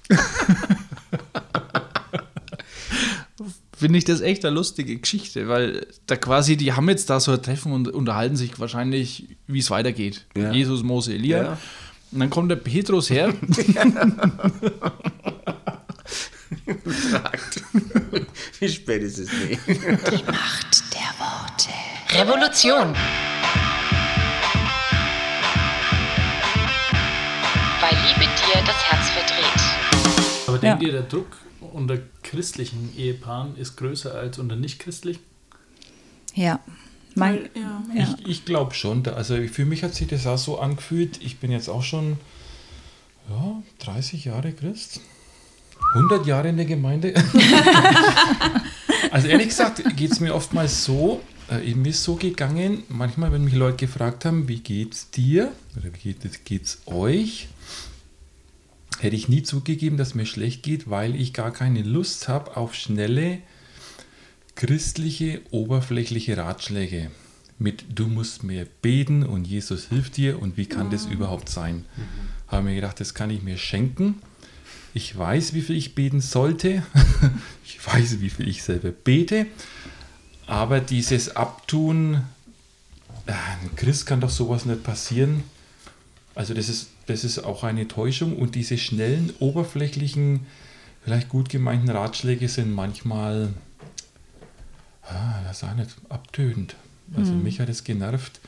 [3.77, 7.33] finde ich das echt eine lustige Geschichte, weil da quasi, die haben jetzt da so
[7.33, 10.25] ein Treffen und unterhalten sich wahrscheinlich, wie es weitergeht.
[10.37, 10.51] Ja.
[10.51, 11.43] Jesus, Mose, Elia.
[11.43, 11.57] Ja.
[12.11, 13.33] Und dann kommt der Petrus her.
[17.11, 17.63] Fragt.
[18.59, 19.29] Wie spät ist es?
[19.31, 19.57] Nee.
[20.25, 21.69] Macht der Worte.
[22.11, 22.95] Revolution.
[27.81, 30.47] Weil Liebe dir das Herz verdreht.
[30.47, 30.87] Aber denkt Ja.
[30.87, 31.37] ihr, der Druck
[31.73, 35.21] unter christlichen Ehepaaren ist größer als unter nicht-christlichen?
[36.35, 36.59] Ja.
[37.15, 37.83] Mein, Ja.
[37.93, 39.05] Ich, ich glaube schon.
[39.07, 41.21] Also für mich hat sich das auch so angefühlt.
[41.21, 42.17] Ich bin jetzt auch schon
[43.29, 45.01] ja, 30 Jahre Christ.
[45.93, 47.13] 100 Jahre in der Gemeinde.
[49.11, 53.43] also ehrlich gesagt geht es mir oftmals so, äh, mir ist so gegangen, manchmal, wenn
[53.43, 57.47] mich Leute gefragt haben, wie geht's dir oder wie geht es geht's euch,
[58.99, 62.73] hätte ich nie zugegeben, dass mir schlecht geht, weil ich gar keine Lust habe auf
[62.73, 63.39] schnelle
[64.55, 67.11] christliche, oberflächliche Ratschläge
[67.59, 71.85] mit du musst mehr beten und Jesus hilft dir und wie kann das überhaupt sein?
[72.47, 74.21] Habe mir gedacht, das kann ich mir schenken.
[74.93, 76.83] Ich weiß, wie viel ich beten sollte.
[77.65, 79.47] ich weiß, wie viel ich selber bete.
[80.45, 82.23] Aber dieses Abtun,
[83.25, 85.43] äh, ein Christ kann doch sowas nicht passieren.
[86.35, 90.45] Also das ist, das ist auch eine Täuschung und diese schnellen, oberflächlichen,
[91.03, 93.53] vielleicht gut gemeinten Ratschläge sind manchmal,
[95.03, 96.75] ah, das ist nicht abtötend.
[97.15, 98.39] Also mich hat es genervt.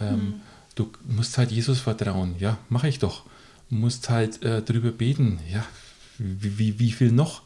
[0.00, 0.40] Ähm,
[0.74, 2.36] Du musst halt Jesus vertrauen.
[2.38, 3.24] Ja, mache ich doch.
[3.68, 5.38] Du musst halt äh, drüber beten.
[5.52, 5.64] Ja,
[6.20, 7.42] wie, wie, wie viel noch?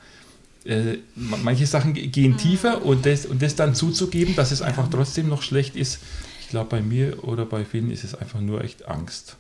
[0.65, 4.63] Äh, ma- manche Sachen ge- gehen tiefer und das, und das dann zuzugeben, dass es
[4.63, 5.99] einfach trotzdem noch schlecht ist.
[6.41, 9.37] Ich glaube, bei mir oder bei vielen ist es einfach nur echt Angst.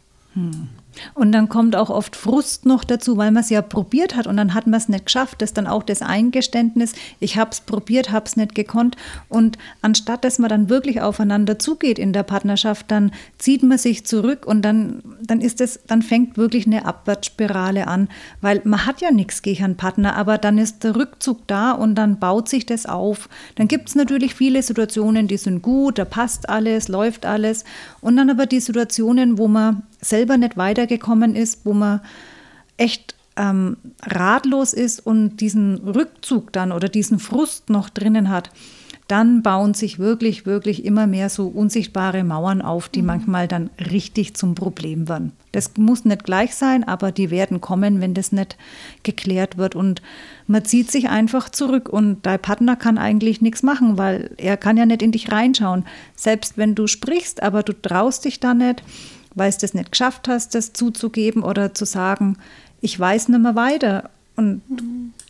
[1.14, 4.36] Und dann kommt auch oft Frust noch dazu, weil man es ja probiert hat und
[4.36, 5.40] dann hat man es nicht geschafft.
[5.40, 8.96] Das ist dann auch das Eingeständnis, ich habe es probiert, habe es nicht gekonnt.
[9.28, 14.04] Und anstatt dass man dann wirklich aufeinander zugeht in der Partnerschaft, dann zieht man sich
[14.04, 18.08] zurück und dann, dann ist es, dann fängt wirklich eine Abwärtsspirale an,
[18.40, 21.94] weil man hat ja nichts gegen einen Partner, aber dann ist der Rückzug da und
[21.94, 23.28] dann baut sich das auf.
[23.56, 27.64] Dann gibt es natürlich viele Situationen, die sind gut, da passt alles, läuft alles.
[28.00, 32.00] Und dann aber die Situationen, wo man selber nicht weitergekommen ist, wo man
[32.76, 38.50] echt ähm, ratlos ist und diesen Rückzug dann oder diesen Frust noch drinnen hat,
[39.08, 44.34] dann bauen sich wirklich, wirklich immer mehr so unsichtbare Mauern auf, die manchmal dann richtig
[44.34, 45.32] zum Problem werden.
[45.52, 48.56] Das muss nicht gleich sein, aber die werden kommen, wenn das nicht
[49.02, 49.74] geklärt wird.
[49.74, 50.00] Und
[50.46, 54.78] man zieht sich einfach zurück und dein Partner kann eigentlich nichts machen, weil er kann
[54.78, 55.84] ja nicht in dich reinschauen.
[56.16, 58.82] Selbst wenn du sprichst, aber du traust dich da nicht,
[59.34, 62.38] weil du das nicht geschafft hast, das zuzugeben oder zu sagen,
[62.80, 64.10] ich weiß nicht mehr weiter.
[64.36, 64.62] Und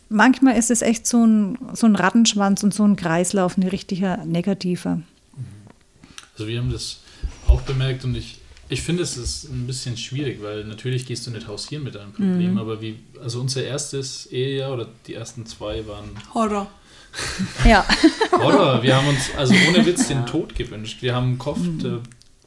[0.09, 4.25] manchmal ist es echt so ein, so ein Rattenschwanz und so ein Kreislauf, ein richtiger
[4.25, 5.01] negativer.
[6.33, 6.99] Also wir haben das
[7.47, 11.31] auch bemerkt und ich, ich finde es ist ein bisschen schwierig, weil natürlich gehst du
[11.31, 15.87] nicht hausieren mit deinem Problem, aber wie, also unser erstes Ehejahr oder die ersten zwei
[15.87, 16.67] waren Horror.
[17.63, 17.85] Ja.
[18.31, 18.83] Horror.
[18.83, 21.01] Wir haben uns also ohne Witz den Tod gewünscht.
[21.01, 22.01] Wir haben gehofft, der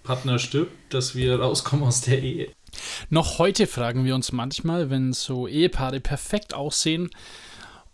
[0.08, 2.48] Partner stirbt, dass wir rauskommen aus der Ehe.
[3.10, 7.10] Noch heute fragen wir uns manchmal, wenn so Ehepaare perfekt aussehen,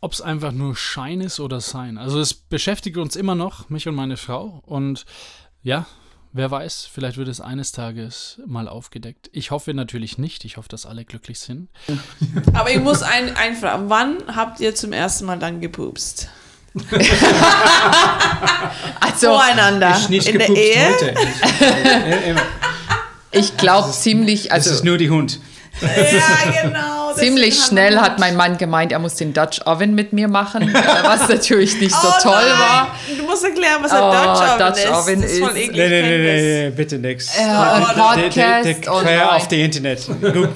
[0.01, 1.99] ob es einfach nur Schein ist oder Sein.
[1.99, 4.63] Also es beschäftigt uns immer noch, mich und meine Frau.
[4.65, 5.07] Und
[5.65, 5.87] ja,
[6.33, 9.29] wer weiß, vielleicht wird es eines Tages mal aufgedeckt.
[9.33, 10.45] Ich hoffe natürlich nicht.
[10.45, 11.69] Ich hoffe, dass alle glücklich sind.
[12.53, 16.29] Aber ich muss ein, einfragen, wann habt ihr zum ersten Mal dann gepupst?
[19.01, 19.97] Also, Voreinander.
[20.09, 20.89] Nicht In der Ehe?
[20.89, 21.15] heute.
[23.31, 25.39] Ich glaube ziemlich, Das ist also nur die Hund.
[25.81, 25.89] Ja,
[26.63, 27.04] genau.
[27.17, 30.73] Ziemlich schnell hat mein Mann gemeint, er muss den Dutch Oven mit mir machen,
[31.05, 32.59] was natürlich nicht so oh, toll nein.
[32.59, 32.95] war.
[33.17, 34.91] Du musst erklären, was ein Oh, Dutch Oven Dutch ist.
[34.93, 35.77] Oven das ist voll ist- eklig.
[35.77, 37.37] Nee, nee, nee, nee, nee, bitte nix.
[37.39, 39.37] Ja, ein Der- der- Podcast, der- oh Quer nein.
[39.37, 40.07] auf die Internet.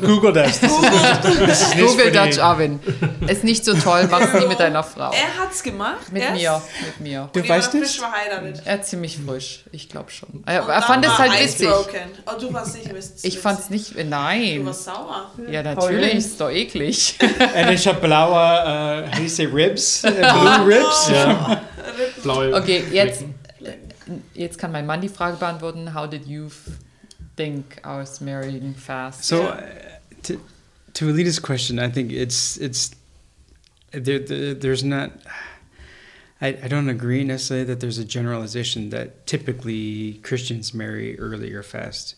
[0.02, 0.62] Google das.
[0.62, 2.80] Nicht, nicht Google Dutch Oven.
[3.26, 5.10] Ist nicht so toll, mach's nie mit deiner Frau.
[5.10, 6.10] Er hat's gemacht.
[6.12, 7.28] Mit mir, mit mir.
[7.32, 7.96] Du weißt nicht?
[7.96, 8.62] verheiratet.
[8.64, 10.42] Er ist ziemlich frisch, ich glaube schon.
[10.46, 11.68] Er, Und er fand es halt witzig.
[11.68, 11.98] broken.
[12.26, 13.24] Oh, du warst nicht witzig.
[13.24, 14.64] Ich fand's nicht, Du nein.
[14.64, 15.30] warst sauer.
[15.50, 17.14] Ja, natürlich, ist doch eklig.
[17.20, 21.10] Und ich habe blaue, äh, heiße Ribs, äh, Blue Ribs.
[21.10, 23.24] Rippe blaue Okay, jetzt,
[23.58, 24.22] Flecken.
[24.34, 25.94] jetzt kann mein Mann die Frage beantworten.
[25.94, 26.48] How did you
[27.36, 29.24] think I was marrying fast?
[29.24, 29.62] So, uh,
[30.24, 30.38] to,
[30.94, 32.90] to Alita's question, I think it's it's
[33.92, 34.18] there.
[34.18, 35.10] there there's not.
[36.40, 41.64] I, I don't agree necessarily that there's a generalization that typically Christians marry early or
[41.64, 42.14] fast.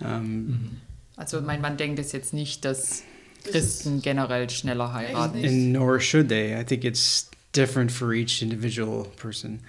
[0.00, 0.80] Um,
[1.16, 3.02] Also mein Mann denkt es jetzt nicht, dass
[3.44, 5.44] Christen generell schneller heiraten.
[5.44, 6.58] and nor should they.
[6.58, 9.60] I think it's different for each individual person,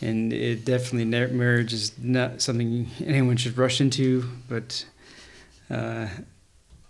[0.00, 4.24] and it definitely marriage is not something anyone should rush into.
[4.48, 4.86] But
[5.68, 6.06] uh,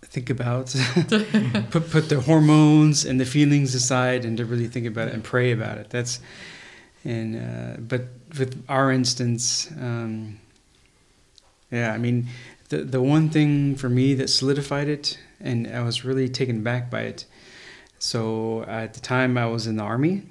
[0.03, 0.67] think about
[1.71, 5.23] put put the hormones and the feelings aside, and to really think about it and
[5.23, 5.89] pray about it.
[5.89, 6.19] That's
[7.03, 8.03] and uh, but
[8.37, 10.39] with our instance, um,
[11.71, 12.27] yeah, I mean,
[12.77, 16.89] the the one thing for me that solidified it, and I was really taken back
[16.89, 17.25] by it.
[17.99, 20.23] So at the time, I was in the army,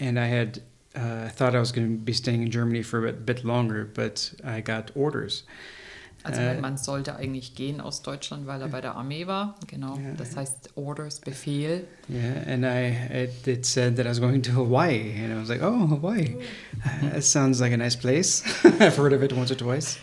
[0.00, 0.60] and I had
[0.96, 3.44] uh, I thought I was going to be staying in Germany for a bit, bit
[3.44, 5.44] longer, but I got orders.
[6.24, 9.54] Also Äh, mein Mann sollte eigentlich gehen aus Deutschland, weil er bei der Armee war.
[9.68, 11.86] Genau, das heißt Orders, Befehl.
[12.08, 15.48] Yeah, and I it, it said that I was going to Hawaii, and I was
[15.48, 16.36] like, oh, Hawaii,
[16.84, 18.42] Uh, that sounds like a nice place.
[18.80, 19.98] I've heard of it once or twice,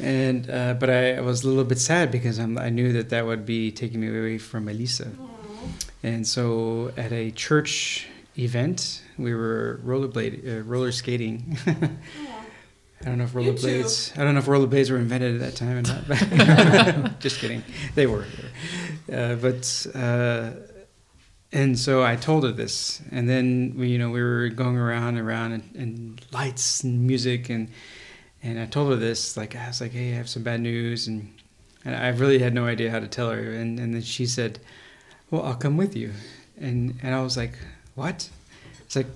[0.00, 3.10] and uh, but I, I was a little bit sad because I'm, I knew that
[3.10, 5.10] that would be taking me away from Elisa,
[6.02, 8.06] and so at a church
[8.38, 11.56] event we were rollerblade uh, roller skating.
[13.02, 14.18] I don't know if rollerblades.
[14.18, 17.20] I don't know if rollerblades were invented at that time or not.
[17.20, 17.62] Just kidding.
[17.94, 18.24] They were.
[19.12, 20.50] Uh, but uh,
[21.52, 25.16] and so I told her this, and then we, you know, we were going around
[25.16, 27.68] and around, and, and lights and music, and
[28.46, 29.36] and I told her this.
[29.36, 31.32] Like I was like, hey, I have some bad news, and
[31.84, 34.58] and I really had no idea how to tell her, and and then she said,
[35.30, 36.12] well, I'll come with you,
[36.60, 37.54] and and I was like,
[37.94, 38.28] what?
[38.84, 39.08] It's like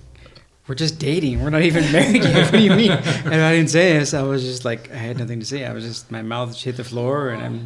[0.67, 1.43] we're just dating.
[1.43, 2.51] We're not even married yet.
[2.51, 2.91] What do you mean?
[3.25, 4.13] And I didn't say this.
[4.13, 5.65] I was just like, I had nothing to say.
[5.65, 7.57] I was just, my mouth hit the floor, and I'm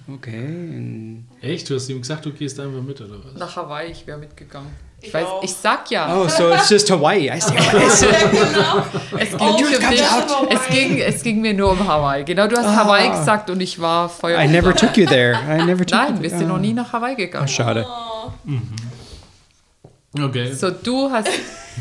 [0.16, 0.44] okay.
[0.44, 1.68] And Echt?
[1.68, 3.34] Du hast ihm gesagt, du gehst einfach mit, oder was?
[3.34, 4.72] Nach Hawaii, ich wäre mitgegangen.
[5.04, 5.42] Ich, Ich weiß, auch.
[5.42, 6.16] ich sag ja.
[6.16, 7.28] oh, so it's just Hawaii.
[7.30, 7.54] I see.
[7.86, 8.02] Is
[9.20, 9.82] Es ging, Oh, für
[10.50, 12.24] es, ging, es ging mir nur um Hawaii.
[12.24, 12.76] Genau, du hast Ah.
[12.84, 14.40] Hawaii gesagt und ich war Feuer.
[14.42, 15.34] I never took you there.
[15.34, 16.58] I never took Nein, you wir sind noch Oh.
[16.58, 17.48] nie nach Hawaii Oh, gegangen.
[17.48, 17.86] schade.
[20.18, 20.52] Okay.
[20.52, 21.28] So, du hast.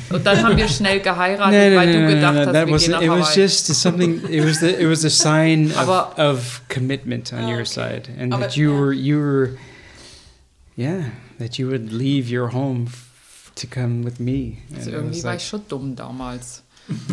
[0.09, 2.45] Und dann haben wir schnell geheiratet, No, no, weil no, du gedacht no, no.
[2.47, 3.09] hast, That wir gehen nach it.
[3.09, 3.41] Was Hawaii.
[3.41, 4.21] just something.
[4.29, 4.69] It was the.
[4.69, 8.71] It was a sign of, Aber- of commitment on your side, and Aber- that you
[8.73, 8.79] ja.
[8.79, 9.49] were you were,
[10.75, 11.03] yeah,
[11.39, 12.87] that you would leave your home
[13.55, 14.57] to come with me.
[14.69, 16.63] And also it irgendwie was war like, ich schon dumm damals.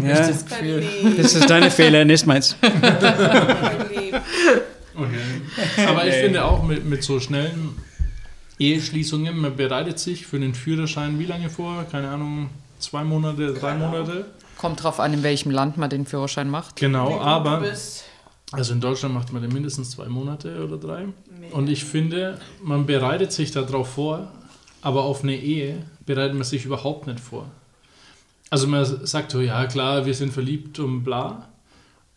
[0.02, 0.84] ja, das Gefühl.
[1.16, 2.56] das ist deine Fehler, nicht meins.
[4.92, 5.86] Okay.
[5.86, 7.76] Aber ich finde auch mit, mit so schnellen
[8.58, 11.84] Eheschließungen, man bereitet sich für den Führerschein wie lange vor?
[11.90, 14.26] Keine Ahnung, zwei Monate, drei Monate?
[14.58, 16.76] Kommt drauf an, in welchem Land man den Führerschein macht.
[16.76, 17.62] Genau, aber
[18.52, 21.06] also in Deutschland macht man den mindestens zwei Monate oder drei.
[21.52, 24.30] Und ich finde, man bereitet sich darauf vor,
[24.82, 27.48] aber auf eine Ehe bereitet man sich überhaupt nicht vor.
[28.50, 31.48] Also man sagt so, ja klar, wir sind verliebt und bla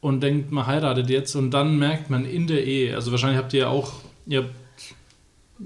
[0.01, 3.53] und denkt, man heiratet jetzt und dann merkt man in der Ehe, also wahrscheinlich habt
[3.53, 3.93] ihr ja auch,
[4.25, 4.55] ihr habt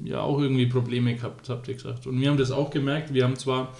[0.03, 2.05] ja auch irgendwie Probleme gehabt, habt ihr gesagt.
[2.05, 3.73] Und wir haben das auch gemerkt, wir haben zwar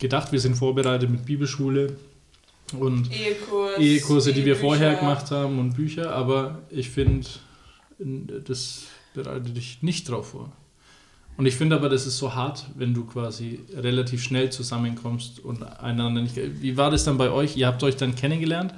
[0.00, 1.96] gedacht, wir sind vorbereitet mit Bibelschule
[2.76, 3.78] und Ehekurs.
[3.78, 7.28] Ehekurse, die wir vorher gemacht haben und Bücher, aber ich finde,
[7.98, 10.50] das bereitet dich nicht drauf vor.
[11.36, 15.62] Und ich finde aber, das ist so hart, wenn du quasi relativ schnell zusammenkommst und
[15.80, 16.36] einander nicht.
[16.36, 17.56] Wie war das dann bei euch?
[17.56, 18.72] Ihr habt euch dann kennengelernt?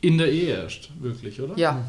[0.00, 1.58] In der Ehe erst, wirklich, oder?
[1.58, 1.84] Ja,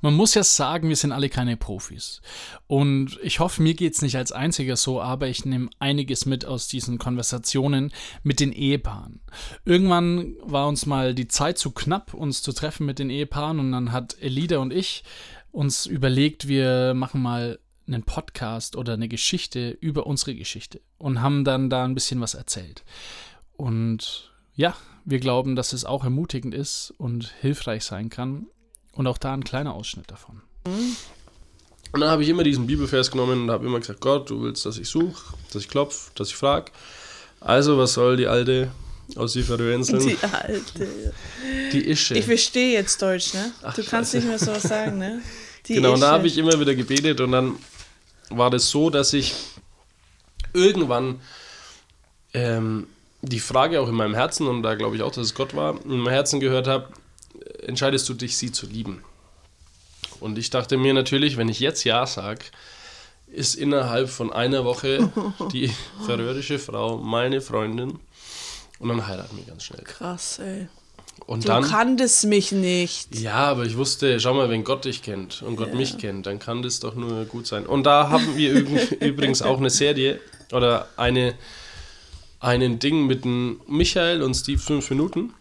[0.00, 2.20] Man muss ja sagen, wir sind alle keine Profis.
[2.66, 6.44] Und ich hoffe, mir geht es nicht als einziger so, aber ich nehme einiges mit
[6.44, 9.20] aus diesen Konversationen mit den Ehepaaren.
[9.64, 13.72] Irgendwann war uns mal die Zeit zu knapp, uns zu treffen mit den Ehepaaren und
[13.72, 15.04] dann hat Elida und ich
[15.50, 17.58] uns überlegt, wir machen mal
[17.92, 22.34] einen Podcast oder eine Geschichte über unsere Geschichte und haben dann da ein bisschen was
[22.34, 22.84] erzählt.
[23.56, 28.46] Und ja, wir glauben, dass es auch ermutigend ist und hilfreich sein kann.
[28.92, 30.42] Und auch da ein kleiner Ausschnitt davon.
[30.64, 34.66] Und dann habe ich immer diesen Bibelvers genommen und habe immer gesagt, Gott, du willst,
[34.66, 36.72] dass ich suche, dass ich klopfe, dass ich frage.
[37.40, 38.70] Also, was soll die Alte
[39.16, 40.06] aus die Färöerinseln?
[40.06, 41.12] Die alte.
[41.72, 42.14] Die Ische.
[42.14, 43.52] Ich verstehe jetzt Deutsch, ne?
[43.62, 44.16] Ach, du kannst Scheiße.
[44.18, 45.22] nicht mehr sowas sagen, ne?
[45.66, 46.14] Die genau, und da Ische.
[46.14, 47.56] habe ich immer wieder gebetet und dann
[48.36, 49.34] war das so, dass ich
[50.52, 51.20] irgendwann
[52.34, 52.86] ähm,
[53.22, 55.74] die Frage auch in meinem Herzen, und da glaube ich auch, dass es Gott war,
[55.84, 56.88] in meinem Herzen gehört habe,
[57.62, 59.04] entscheidest du dich, sie zu lieben?
[60.20, 62.44] Und ich dachte mir natürlich, wenn ich jetzt Ja sage,
[63.26, 65.10] ist innerhalb von einer Woche
[65.52, 65.72] die
[66.06, 67.98] färöische Frau meine Freundin
[68.78, 69.82] Und dann heiraten wir ganz schnell.
[69.84, 70.68] Krass, ey.
[71.26, 71.62] Und du dann.
[71.64, 73.14] kanntest mich nicht.
[73.18, 76.38] Ja, aber ich wusste, schau mal, wenn Gott dich kennt und Gott mich kennt, dann
[76.38, 77.64] kann das doch nur gut sein.
[77.64, 80.20] Und da haben wir üb- übrigens auch eine Serie
[80.52, 81.34] oder eine,
[82.40, 85.32] einen Ding mit dem Michael und Steve 5 Minuten,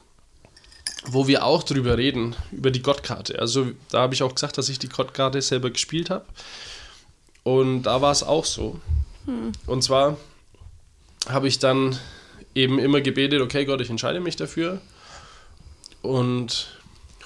[1.08, 3.40] wo wir auch drüber reden, über die Gottkarte.
[3.40, 6.26] Also da habe ich auch gesagt, dass ich die Gottkarte selber gespielt habe.
[7.44, 8.80] Und da war es auch so.
[9.26, 9.52] Hm.
[9.66, 10.18] Und zwar
[11.28, 11.98] habe ich dann
[12.54, 14.80] eben immer gebetet, okay Gott, ich entscheide mich dafür.
[16.02, 16.68] Und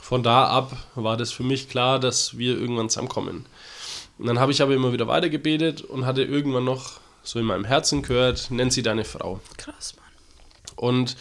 [0.01, 3.45] von da ab war das für mich klar, dass wir irgendwann zusammenkommen.
[4.17, 7.45] Und dann habe ich aber immer wieder weiter gebetet und hatte irgendwann noch so in
[7.45, 9.39] meinem Herzen gehört, nenn sie deine Frau.
[9.57, 10.05] Krass, Mann.
[10.75, 11.17] Und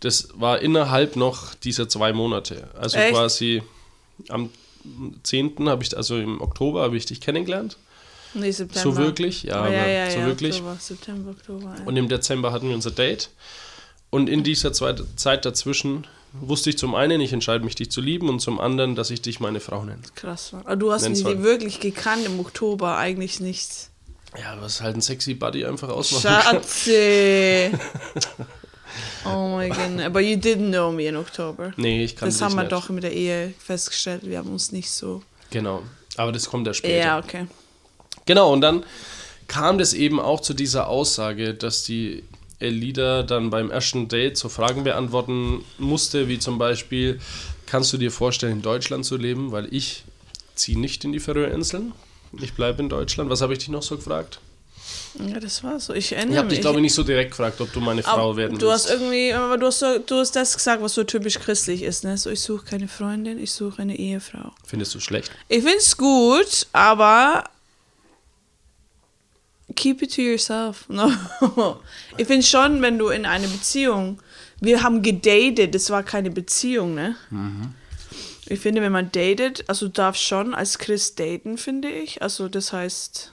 [0.00, 2.68] das war innerhalb noch dieser zwei Monate.
[2.78, 3.12] Also Echt?
[3.12, 3.62] quasi
[4.28, 4.50] am
[5.22, 5.68] 10.
[5.68, 7.76] habe ich, also im Oktober habe ich dich kennengelernt.
[8.34, 8.80] Nee, September.
[8.82, 9.44] So wirklich?
[9.44, 10.56] Ja, Oh, ja, aber ja, so ja, wirklich.
[10.56, 11.74] Oktober, September, Oktober.
[11.78, 11.84] Ja.
[11.84, 13.30] Und im Dezember hatten wir unser Date.
[14.10, 16.06] Und in dieser Zeit dazwischen
[16.40, 19.22] wusste ich zum einen, ich entscheide mich, dich zu lieben und zum anderen, dass ich
[19.22, 20.02] dich meine Frau nenne.
[20.14, 20.62] Krass, Mann.
[20.66, 23.88] Aber du hast Nenn's mich wirklich gekannt im Oktober, eigentlich nicht.
[24.38, 26.56] Ja, was halt ein sexy Buddy einfach ausmachen kann.
[26.56, 27.70] Schatzi.
[29.24, 30.12] oh my god.
[30.12, 31.72] But you didn't know me in Oktober.
[31.76, 32.72] Nee, ich kann Das haben wir nicht.
[32.72, 34.22] doch mit der Ehe festgestellt.
[34.24, 35.22] Wir haben uns nicht so.
[35.50, 35.82] Genau.
[36.16, 36.96] Aber das kommt ja später.
[36.96, 37.46] Ja, okay.
[38.26, 38.84] Genau, und dann
[39.48, 42.24] kam das eben auch zu dieser Aussage, dass die
[42.58, 47.20] Elida dann beim ersten Date so Fragen beantworten musste, wie zum Beispiel,
[47.66, 49.52] kannst du dir vorstellen, in Deutschland zu leben?
[49.52, 50.04] Weil ich
[50.54, 51.92] ziehe nicht in die Färöerinseln.
[52.40, 53.30] Ich bleibe in Deutschland.
[53.30, 54.40] Was habe ich dich noch so gefragt?
[55.26, 55.92] Ja, das war so.
[55.94, 56.56] Ich Ich erinnere habe mich.
[56.56, 59.00] dich, glaube ich, nicht so direkt gefragt, ob du meine Frau werden Du hast willst.
[59.02, 62.16] irgendwie, aber du hast, so, du hast das gesagt, was so typisch christlich ist, ne?
[62.18, 64.52] So, ich suche keine Freundin, ich suche eine Ehefrau.
[64.66, 65.30] Findest du schlecht?
[65.48, 67.44] Ich finde es gut, aber
[69.76, 70.86] keep it to yourself.
[70.88, 71.10] No.
[72.16, 74.20] Ich finde schon, wenn du in eine Beziehung,
[74.60, 77.16] wir haben gedatet, das war keine Beziehung, ne?
[78.48, 82.22] Ich finde, wenn man datet, also du darfst schon als Christ daten, finde ich.
[82.22, 83.32] Also das heißt,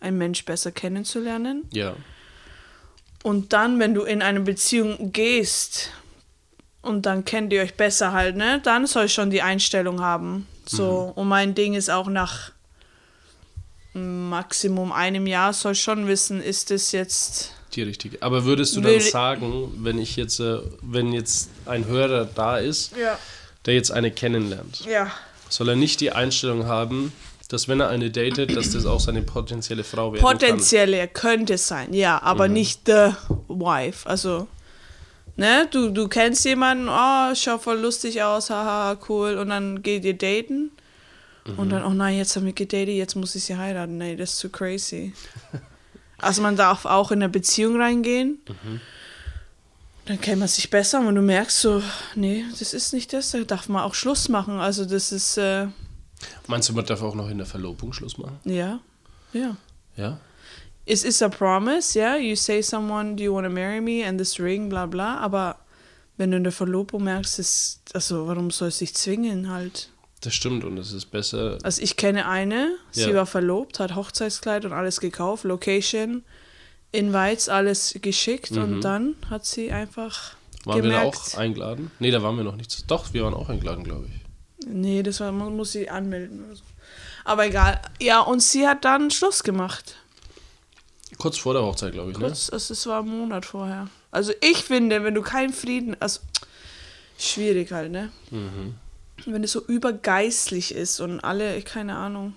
[0.00, 1.64] einen Mensch besser kennenzulernen.
[1.70, 1.94] Ja.
[3.22, 5.90] Und dann, wenn du in eine Beziehung gehst
[6.82, 8.60] und dann kennt ihr euch besser halt, ne?
[8.62, 10.46] Dann soll ich schon die Einstellung haben.
[10.66, 12.53] So, und mein Ding ist auch nach
[13.94, 17.52] Maximum einem Jahr soll schon wissen, ist es jetzt.
[17.74, 18.20] Die richtige.
[18.22, 22.96] Aber würdest du dann sagen, wenn ich jetzt, äh, wenn jetzt ein Hörer da ist,
[22.96, 23.18] Ja.
[23.66, 25.10] der jetzt eine kennenlernt, Ja.
[25.48, 27.12] soll er nicht die Einstellung haben,
[27.48, 31.92] dass wenn er eine datet, dass das auch seine potenzielle Frau werden Potenzielle könnte sein,
[31.94, 33.10] ja, aber nicht the
[33.48, 34.08] wife.
[34.08, 34.48] Also,
[35.36, 40.04] ne, du, du kennst jemanden, oh, schaut voll lustig aus, haha, cool, und dann geht
[40.04, 40.70] ihr daten.
[41.56, 43.98] Und dann, oh nein, jetzt haben wir gedatet, jetzt muss ich sie heiraten.
[43.98, 45.12] Nee, das ist zu crazy.
[46.16, 48.38] Also man darf auch in eine Beziehung reingehen.
[50.06, 51.82] Dann kennt man sich besser und du merkst so,
[52.14, 54.58] nee, das ist nicht das, da darf man auch Schluss machen.
[54.58, 55.66] Also das ist, äh.
[56.46, 58.38] Meinst du, man darf auch noch in der Verlobung Schluss machen?
[58.44, 58.80] ja,
[59.34, 59.56] ja.
[59.96, 60.18] Ja?
[60.86, 62.16] It is a promise, yeah.
[62.16, 65.18] You say someone, do you want to marry me and this ring, bla bla.
[65.18, 65.58] Aber
[66.16, 69.90] wenn du in der Verlobung merkst, ist, also warum soll es dich zwingen halt?
[70.24, 71.58] Das stimmt und es ist besser.
[71.62, 73.14] Also ich kenne eine, sie Ja.
[73.14, 76.24] war verlobt, hat Hochzeitskleid und alles gekauft, Location,
[76.92, 80.34] Invites, alles geschickt und dann hat sie einfach
[80.64, 80.70] Mhm.
[80.70, 81.90] Waren wir da gemerkt, auch eingeladen?
[81.98, 82.90] Nee, da waren wir noch nicht.
[82.90, 84.66] Doch, wir waren auch eingeladen, glaube ich.
[84.66, 86.62] nee, das war, man muss sie anmelden oder so.
[87.26, 87.82] Aber egal.
[88.00, 89.96] Ja, und sie hat dann Schluss gemacht.
[91.18, 92.24] Kurz vor der Hochzeit, glaube ich, ne?
[92.24, 93.88] Kurz, also es war ein Monat vorher.
[94.10, 96.20] Also ich finde, wenn du keinen Frieden, also
[97.18, 98.10] schwierig halt, ne?
[98.30, 98.76] Mhm.
[99.26, 102.34] Wenn es so übergeistlich ist und alle, keine Ahnung.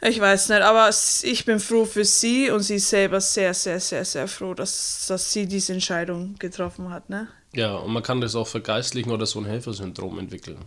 [0.00, 0.90] Ich weiß nicht, aber
[1.22, 5.06] ich bin froh für sie und sie ist selber sehr, sehr, sehr, sehr froh, dass,
[5.08, 7.26] dass sie diese Entscheidung getroffen hat, ne?
[7.52, 10.58] Ja, und man kann das auch vergeistlichen oder so ein Helfersyndrom entwickeln.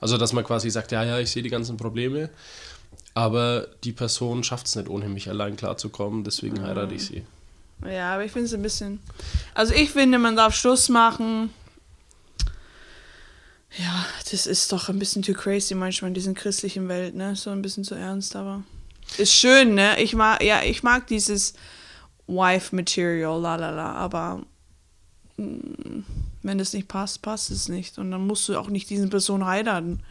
[0.00, 2.30] Also, dass man quasi sagt, ja, ja, ich sehe die ganzen Probleme,
[3.14, 7.26] aber die Person schafft es nicht, ohne mich allein klarzukommen, deswegen heirate ich sie.
[7.84, 9.00] Ja, aber ich finde es ein bisschen.
[9.54, 11.50] Also ich finde, man darf Schluss machen.
[13.78, 17.36] Ja, das ist doch ein bisschen too crazy manchmal in dieser christlichen Welt, ne?
[17.36, 18.62] So ein bisschen zu ernst, aber.
[19.18, 20.00] Ist schön, ne?
[20.00, 21.54] Ich mag, ja, ich mag dieses
[22.26, 24.42] Wife-Material, la la la, aber
[25.36, 26.04] mm,
[26.42, 27.98] wenn das nicht passt, passt es nicht.
[27.98, 30.02] Und dann musst du auch nicht diese Person heiraten.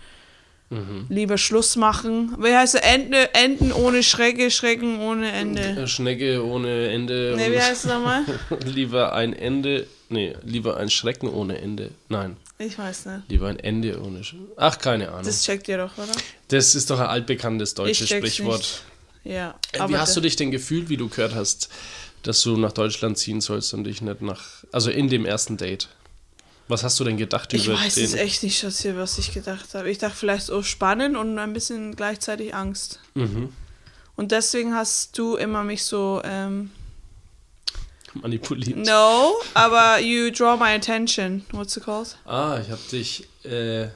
[1.09, 2.34] Lieber Schluss machen.
[2.39, 2.86] Wie heißt er?
[2.86, 5.62] Ende, Enden ohne Schrecke, Schrecken ohne Ende.
[5.62, 7.34] Äh, Schnecke ohne Ende.
[7.36, 8.24] Ne, wie heißt es nochmal?
[8.66, 11.91] lieber ein Ende, nee, lieber ein Schrecken ohne Ende.
[12.07, 13.30] Nein, Ich weiß nicht.
[13.30, 15.24] lieber ein Ende ohne Sch Ach, keine Ahnung.
[15.26, 16.12] Das Das, checkt ihr doch, oder?
[16.76, 18.59] ist doch ein altbekanntes deutsches Ich Sprichwort.
[18.59, 19.34] nicht.
[19.36, 19.55] Ja.
[19.74, 21.70] Äh, Wie hast du dich denn gefühlt, wie du gehört hast,
[22.24, 25.89] dass du nach Deutschland ziehen sollst und dich nicht nach, also in dem ersten Date?
[26.68, 28.05] Was hast du denn gedacht Ich über weiß den?
[28.05, 29.89] es echt nicht, Schatzi, was ich gedacht habe.
[29.89, 32.99] Ich dachte vielleicht so spannend und ein bisschen gleichzeitig Angst.
[33.16, 33.49] Mhm.
[34.16, 36.72] Und deswegen hast du immer mich so, ähm,
[38.14, 38.78] Manipuliert.
[38.78, 41.45] no, aber you draw my attention.
[41.51, 42.18] What's it called?
[42.26, 43.88] Ah, ich habe dich äh,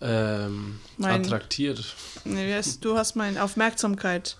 [0.00, 1.82] ähm, Mein- attraktiert,
[2.24, 4.36] Nee, heißt- Du hast meine Aufmerksamkeit.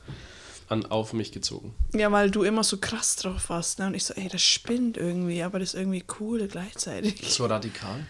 [0.69, 1.75] an, auf mich gezogen.
[1.95, 3.79] Ja, weil du immer so krass drauf warst.
[3.79, 3.87] Ne?
[3.87, 7.33] Und ich so, ey, das spinnt irgendwie, aber das ist irgendwie cool gleichzeitig.
[7.33, 8.07] So radikal.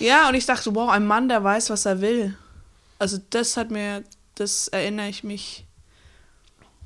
[0.00, 2.36] Ja, und ich dachte, wow, ein Mann, der weiß, was er will.
[2.98, 4.02] Also das hat mir,
[4.34, 5.64] das erinnere ich mich,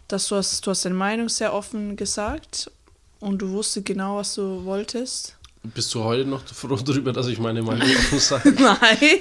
[0.08, 2.70] dass du hast, du hast deine Meinung sehr offen gesagt
[3.24, 5.36] und du wusstest genau, was du wolltest.
[5.62, 8.52] Bist du heute noch froh darüber, dass ich meine Meinung offen sage?
[8.52, 9.18] Nein.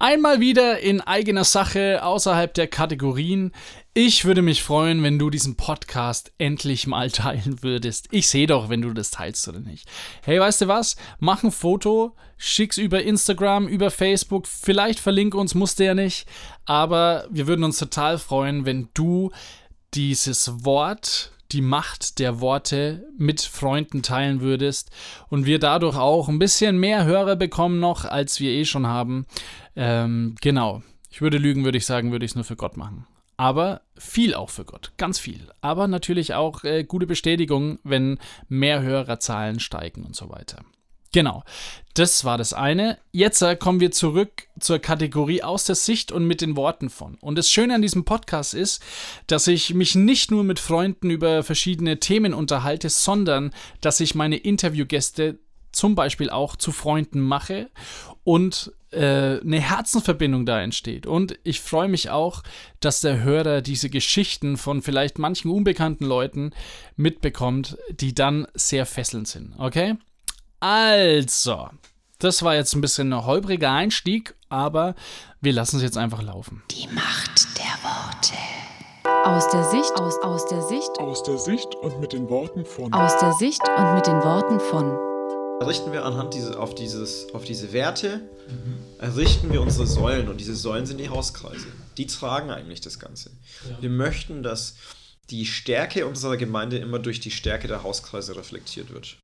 [0.00, 3.52] Einmal wieder in eigener Sache außerhalb der Kategorien.
[3.94, 8.08] Ich würde mich freuen, wenn du diesen Podcast endlich mal teilen würdest.
[8.10, 9.88] Ich sehe doch, wenn du das teilst oder nicht.
[10.22, 10.96] Hey, weißt du was?
[11.20, 14.48] Mach ein Foto, schick's über Instagram, über Facebook.
[14.48, 16.26] Vielleicht verlink uns, musst du ja nicht.
[16.64, 19.30] Aber wir würden uns total freuen, wenn du
[19.94, 24.90] dieses Wort, die Macht der Worte mit Freunden teilen würdest
[25.28, 29.24] und wir dadurch auch ein bisschen mehr Hörer bekommen noch, als wir eh schon haben.
[29.76, 30.82] Ähm, genau.
[31.10, 33.06] Ich würde lügen, würde ich sagen, würde ich es nur für Gott machen.
[33.36, 35.48] Aber viel auch für Gott, ganz viel.
[35.60, 40.64] Aber natürlich auch äh, gute Bestätigung, wenn mehr Hörerzahlen steigen und so weiter.
[41.14, 41.44] Genau,
[41.94, 42.98] das war das eine.
[43.12, 47.14] Jetzt äh, kommen wir zurück zur Kategorie aus der Sicht und mit den Worten von.
[47.20, 48.82] Und das Schöne an diesem Podcast ist,
[49.28, 54.38] dass ich mich nicht nur mit Freunden über verschiedene Themen unterhalte, sondern dass ich meine
[54.38, 55.38] Interviewgäste
[55.70, 57.70] zum Beispiel auch zu Freunden mache
[58.24, 61.06] und äh, eine Herzensverbindung da entsteht.
[61.06, 62.42] Und ich freue mich auch,
[62.80, 66.50] dass der Hörer diese Geschichten von vielleicht manchen unbekannten Leuten
[66.96, 69.54] mitbekommt, die dann sehr fesselnd sind.
[69.58, 69.94] Okay?
[70.60, 71.68] Also,
[72.18, 74.94] das war jetzt ein bisschen ein holpriger Einstieg, aber
[75.40, 76.62] wir lassen es jetzt einfach laufen.
[76.70, 78.34] Die Macht der Worte.
[79.24, 82.92] Aus der Sicht, aus, aus der Sicht, Aus der Sicht und mit den Worten von.
[82.94, 84.98] aus der Sicht und mit den Worten von.
[85.66, 88.28] Richten wir anhand diese, auf, dieses, auf diese Werte,
[88.98, 91.66] errichten wir unsere Säulen und diese Säulen sind die Hauskreise.
[91.96, 93.30] Die tragen eigentlich das Ganze.
[93.68, 93.76] Ja.
[93.80, 94.76] Wir möchten, dass
[95.30, 99.18] die Stärke unserer Gemeinde immer durch die Stärke der Hauskreise reflektiert wird.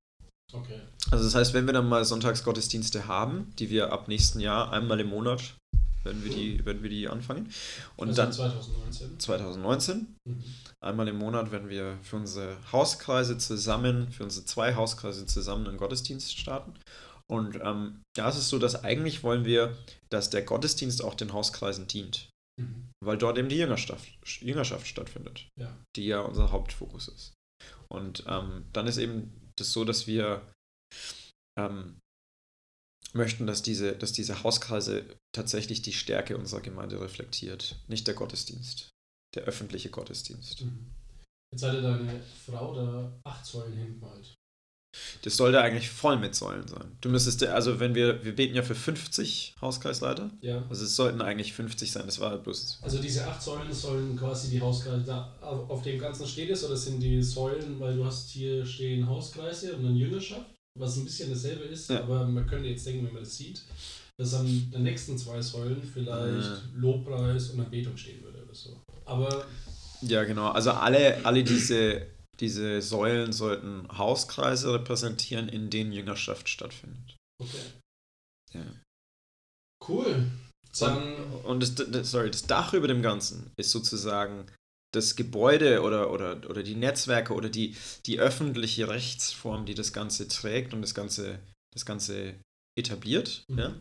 [0.53, 0.81] Okay.
[1.11, 5.01] Also das heißt, wenn wir dann mal Sonntagsgottesdienste haben, die wir ab nächsten Jahr einmal
[5.01, 5.55] im Monat,
[6.03, 7.53] werden wir die, werden wir die anfangen.
[7.97, 9.21] Und Also dann 2019.
[9.21, 10.17] 2019.
[10.27, 10.45] Mhm.
[10.83, 15.77] Einmal im Monat werden wir für unsere Hauskreise zusammen, für unsere zwei Hauskreise zusammen einen
[15.77, 16.73] Gottesdienst starten.
[17.31, 19.77] Und ähm, da ist es so, dass eigentlich wollen wir,
[20.11, 22.29] dass der Gottesdienst auch den Hauskreisen dient.
[22.61, 22.91] Mhm.
[23.05, 24.09] Weil dort eben die Jüngerschaft,
[24.41, 25.77] Jüngerschaft stattfindet, Ja.
[25.97, 27.33] die ja unser Hauptfokus ist.
[27.89, 30.53] Und ähm, dann ist eben das so, dass wir
[31.59, 32.01] ähm,
[33.13, 38.91] möchten, dass diese, dass diese Hauskreise tatsächlich die Stärke unserer Gemeinde reflektiert, nicht der Gottesdienst,
[39.35, 40.63] der öffentliche Gottesdienst.
[40.63, 40.91] Mhm.
[41.53, 44.35] Jetzt hatte deine Frau da acht Säulen hingemalt.
[45.23, 46.97] Das sollte eigentlich voll mit Säulen sein.
[47.01, 50.65] Du müsstest, also wenn wir, wir beten ja für 50 Hauskreisleiter, Ja.
[50.69, 54.51] also es sollten eigentlich 50 sein, das war bloß Also diese acht Säulen sollen quasi
[54.51, 58.65] die Hauskreise auf dem Ganzen steht es oder sind die Säulen, weil du hast hier
[58.67, 60.47] stehen Hauskreise und dann Jüngerschaft,
[60.79, 62.01] was ein bisschen dasselbe ist, Ja.
[62.03, 63.63] aber man könnte jetzt denken, wenn man das sieht,
[64.19, 66.77] dass an den nächsten zwei Säulen vielleicht Äh.
[66.79, 68.77] Lobpreis und Anbetung stehen würde oder so.
[69.05, 69.45] Aber
[70.03, 70.49] Ja, genau.
[70.49, 72.07] Also alle, alle diese,
[72.41, 77.17] diese Säulen sollten Hauskreise repräsentieren, in denen Jüngerschaft stattfindet.
[77.41, 77.63] okay.
[78.53, 78.65] Ja.
[79.87, 80.31] Cool.
[80.79, 84.47] Dann, Und, und das, das, sorry, das Dach über dem Ganzen ist sozusagen
[84.93, 87.77] das Gebäude oder, oder, oder die Netzwerke oder die,
[88.07, 91.39] die öffentliche Rechtsform, die das Ganze trägt und das Ganze,
[91.73, 92.35] das Ganze
[92.77, 93.45] etabliert.
[93.49, 93.59] Mhm.
[93.59, 93.75] Ja?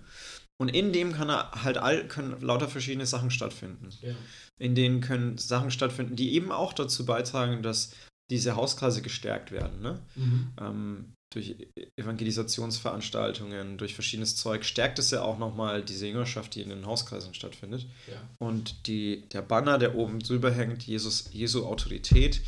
[0.61, 3.89] Und in dem kann er halt all, können lauter verschiedene Sachen stattfinden.
[4.01, 4.15] ja.
[4.59, 7.93] in denen können Sachen stattfinden, die eben auch dazu beitragen, dass
[8.29, 9.81] diese Hauskreise gestärkt werden.
[9.81, 9.99] Ne?
[10.15, 10.53] Mhm.
[10.59, 11.55] Ähm, durch
[11.95, 17.33] Evangelisationsveranstaltungen, durch verschiedenes Zeug stärkt es ja auch nochmal diese Jüngerschaft, die in den Hauskreisen
[17.33, 17.87] stattfindet.
[18.07, 18.29] Ja.
[18.39, 22.41] Und die, der Banner, der oben drüber hängt, Jesus, Jesu Autorität,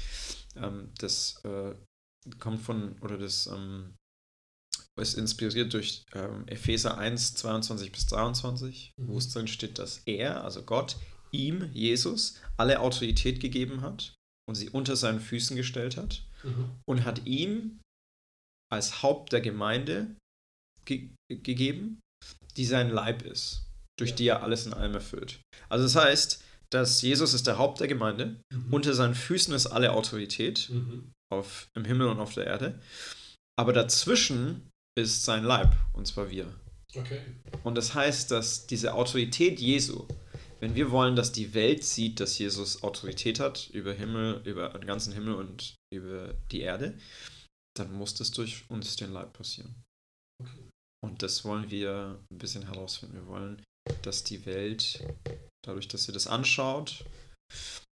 [0.56, 1.76] ähm, das äh,
[2.40, 3.94] kommt von, oder das ähm,
[5.00, 9.08] ist inspiriert durch ähm, Epheser 1, 22 bis 23, Mhm.
[9.08, 10.98] wo es drin steht, dass er, also Gott,
[11.32, 14.16] ihm, Jesus, alle Autorität gegeben hat
[14.48, 16.70] und sie unter seinen Füßen gestellt hat Mhm.
[16.88, 17.80] und hat ihm
[18.72, 20.16] als Haupt der Gemeinde
[20.86, 22.00] ge gegeben,
[22.58, 23.64] die sein Leib ist,
[23.98, 24.16] durch Ja.
[24.16, 25.40] die er alles in allem erfüllt.
[25.70, 28.40] Also das heißt, dass Jesus ist der Haupt der Gemeinde.
[28.52, 28.74] Mhm.
[28.74, 31.12] Unter seinen Füßen ist alle Autorität Mhm.
[31.32, 32.80] auf, im Himmel und auf der Erde.
[33.60, 36.54] Aber dazwischen ist sein Leib, und zwar wir.
[36.96, 37.22] Okay.
[37.64, 40.06] Und das heißt, dass diese Autorität Jesu,
[40.62, 44.86] wenn wir wollen, dass die Welt sieht, dass Jesus Autorität hat über Himmel, über den
[44.86, 46.98] ganzen Himmel und über die Erde,
[47.76, 49.74] dann muss das durch uns den Leib passieren.
[51.04, 53.16] Und das wollen wir ein bisschen herausfinden.
[53.16, 53.64] Wir wollen,
[54.04, 55.04] dass die Welt,
[55.66, 57.06] dadurch, dass sie das anschaut,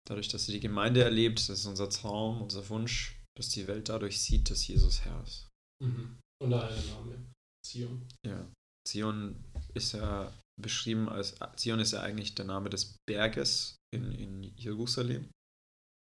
[0.08, 3.90] dadurch, dass sie die Gemeinde erlebt, das ist unser Traum, unser Wunsch, dass die Welt
[3.90, 5.48] dadurch sieht, dass Jesus Herr ist.
[5.84, 6.18] Mhm.
[6.42, 7.26] Und da ein Name.
[7.64, 8.08] Zion.
[8.26, 8.52] Ja.
[8.88, 9.36] Zion
[9.74, 10.32] ist ja
[10.62, 15.30] beschrieben als, Zion ist ja eigentlich der Name des Berges in, in Jerusalem.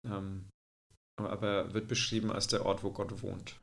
[0.07, 0.49] Ähm,
[1.17, 3.55] aber wird beschrieben als der Ort, wo Gott wohnt.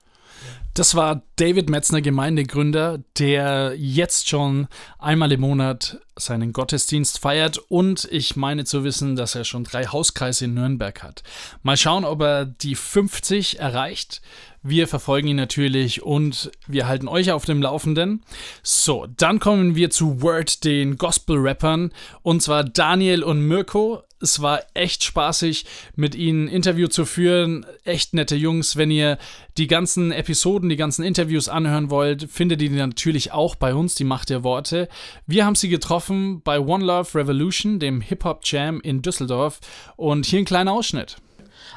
[0.75, 4.69] Das war David Metzner, Gemeindegründer, der jetzt schon
[4.99, 9.85] einmal im Monat seinen Gottesdienst feiert und ich meine zu wissen, dass er schon drei
[9.87, 11.23] Hauskreise in Nürnberg hat.
[11.63, 14.23] Mal schauen, ob er die 50 erreicht.
[14.65, 18.23] Wir verfolgen ihn natürlich und wir halten euch auf dem Laufenden.
[18.63, 21.91] So, dann kommen wir zu Word, den Gospel-Rappern,
[22.23, 24.05] und zwar Daniel und Mirko.
[24.21, 27.67] Es war echt spaßig, mit ihnen Interview zu führen.
[27.83, 28.77] Echt nette Jungs.
[28.77, 29.19] Wenn ihr
[29.59, 33.97] die ganzen Episoden, die ganzen Interviews anhören wollt, findet ihr die natürlich auch bei uns,
[33.97, 34.89] die Macht der Worte.
[35.27, 39.59] Wir haben sie getroffen bei One Love Revolution, dem Hip-Hop Jam in Düsseldorf.
[39.97, 41.17] Und hier ein kleiner Ausschnitt.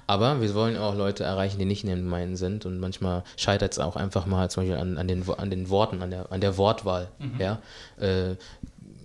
[0.08, 2.66] Aber wir wollen auch Leute erreichen, die nicht in den Gemeinden sind.
[2.66, 6.02] Und manchmal scheitert es auch einfach mal zum Beispiel an, an, den, an den Worten,
[6.02, 7.08] an der, an der Wortwahl.
[7.20, 7.40] Mhm.
[7.40, 7.60] Ja?
[7.98, 8.36] Äh,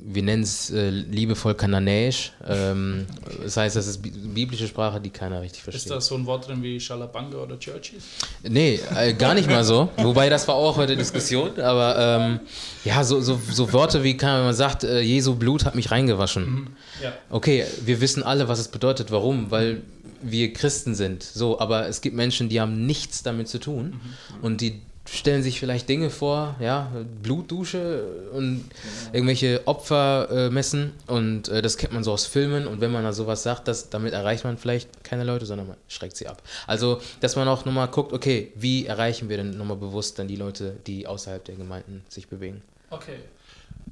[0.02, 2.32] wir nennen es äh, liebevoll kananäisch.
[2.46, 3.06] Ähm,
[3.42, 5.82] das heißt, das ist bi- biblische Sprache, die keiner richtig versteht.
[5.82, 8.02] Ist da so ein Wort drin wie Schalabanga oder Churchies?
[8.42, 9.88] Nee, äh, gar nicht mal so.
[9.96, 11.60] Wobei, das war auch heute Diskussion.
[11.60, 12.40] Aber ähm,
[12.84, 16.44] ja, so, so, so Worte wie, kann man sagt, äh, Jesu Blut hat mich reingewaschen.
[16.50, 16.66] Mhm,
[17.02, 17.12] ja.
[17.30, 19.10] Okay, wir wissen alle, was es bedeutet.
[19.10, 19.50] Warum?
[19.50, 19.82] Weil
[20.22, 21.22] wir Christen sind.
[21.22, 24.00] So, aber es gibt Menschen, die haben nichts damit zu tun.
[24.42, 26.90] Und die stellen sich vielleicht Dinge vor, ja,
[27.22, 28.64] Blutdusche und
[29.12, 30.92] irgendwelche Opfer äh, messen.
[31.06, 32.66] Und äh, das kennt man so aus Filmen.
[32.66, 35.76] Und wenn man da sowas sagt, das, damit erreicht man vielleicht keine Leute, sondern man
[35.88, 36.42] schreckt sie ab.
[36.66, 40.36] Also, dass man auch nochmal guckt, okay, wie erreichen wir denn nochmal bewusst dann die
[40.36, 42.62] Leute, die außerhalb der Gemeinden sich bewegen.
[42.90, 43.16] Okay.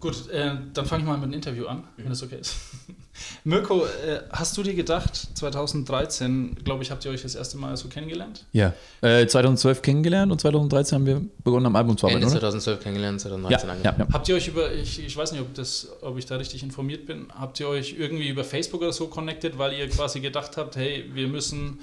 [0.01, 2.55] Gut, äh, dann fange ich mal mit dem Interview an, wenn das okay ist.
[3.44, 7.76] Mirko, äh, hast du dir gedacht, 2013, glaube ich, habt ihr euch das erste Mal
[7.76, 8.44] so kennengelernt?
[8.53, 12.40] Ja, äh, 2012 kennengelernt und 2013 haben wir begonnen am Album zu arbeiten, Ende oder?
[12.51, 13.99] 2012 kennengelernt, 2013 Ja, angefangen.
[13.99, 14.12] ja, ja.
[14.12, 17.07] Habt ihr euch über, ich, ich weiß nicht, ob, das, ob ich da richtig informiert
[17.07, 20.76] bin, habt ihr euch irgendwie über Facebook oder so connected, weil ihr quasi gedacht habt,
[20.76, 21.80] hey, wir müssen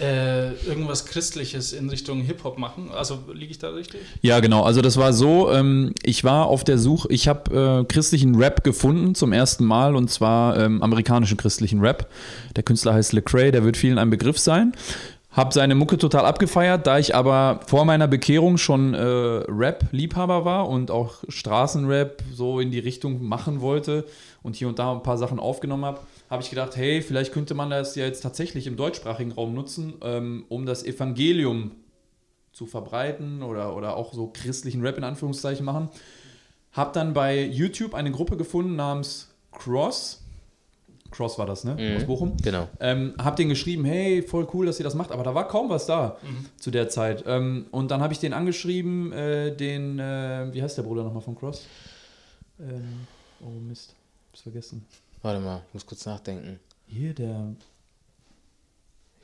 [0.00, 2.90] äh, irgendwas Christliches in Richtung Hip-Hop machen?
[2.92, 4.00] Also liege ich da richtig?
[4.22, 4.62] Ja, genau.
[4.62, 8.64] Also das war so, ähm, ich war auf der Suche, ich habe äh, christlichen Rap
[8.64, 12.08] gefunden zum ersten Mal und zwar ähm, amerikanischen christlichen Rap.
[12.56, 14.72] Der Künstler heißt Lecrae, der wird vielen ein Begriff sein.
[15.30, 20.68] Hab seine Mucke total abgefeiert, da ich aber vor meiner Bekehrung schon äh, Rap-Liebhaber war
[20.68, 24.04] und auch Straßenrap so in die Richtung machen wollte
[24.44, 25.98] und hier und da ein paar Sachen aufgenommen habe,
[26.34, 29.94] habe ich gedacht, hey, vielleicht könnte man das ja jetzt tatsächlich im deutschsprachigen Raum nutzen,
[30.02, 31.72] ähm, um das Evangelium
[32.52, 35.88] zu verbreiten oder, oder auch so christlichen Rap in Anführungszeichen machen.
[36.72, 40.20] Hab dann bei YouTube eine Gruppe gefunden namens Cross.
[41.10, 41.76] Cross war das, ne?
[41.78, 42.36] Mhm, Aus Bochum.
[42.42, 42.68] genau.
[42.80, 45.68] Ähm, hab den geschrieben, hey, voll cool, dass ihr das macht, aber da war kaum
[45.70, 46.46] was da Mhm.
[46.58, 47.22] zu der Zeit.
[47.26, 51.22] Ähm, und dann habe ich den angeschrieben, äh, den, äh, wie heißt der Bruder nochmal
[51.22, 51.66] von Cross?
[52.60, 53.06] Ähm,
[53.40, 53.94] oh Mist,
[54.32, 54.84] hab's vergessen.
[55.24, 56.60] Warte mal, ich muss kurz nachdenken.
[56.86, 57.56] Hier, der.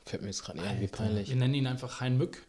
[0.03, 1.29] Fällt mir jetzt gerade nicht ein, wie peinlich.
[1.29, 2.43] Wir nennen ihn einfach Hein Mück.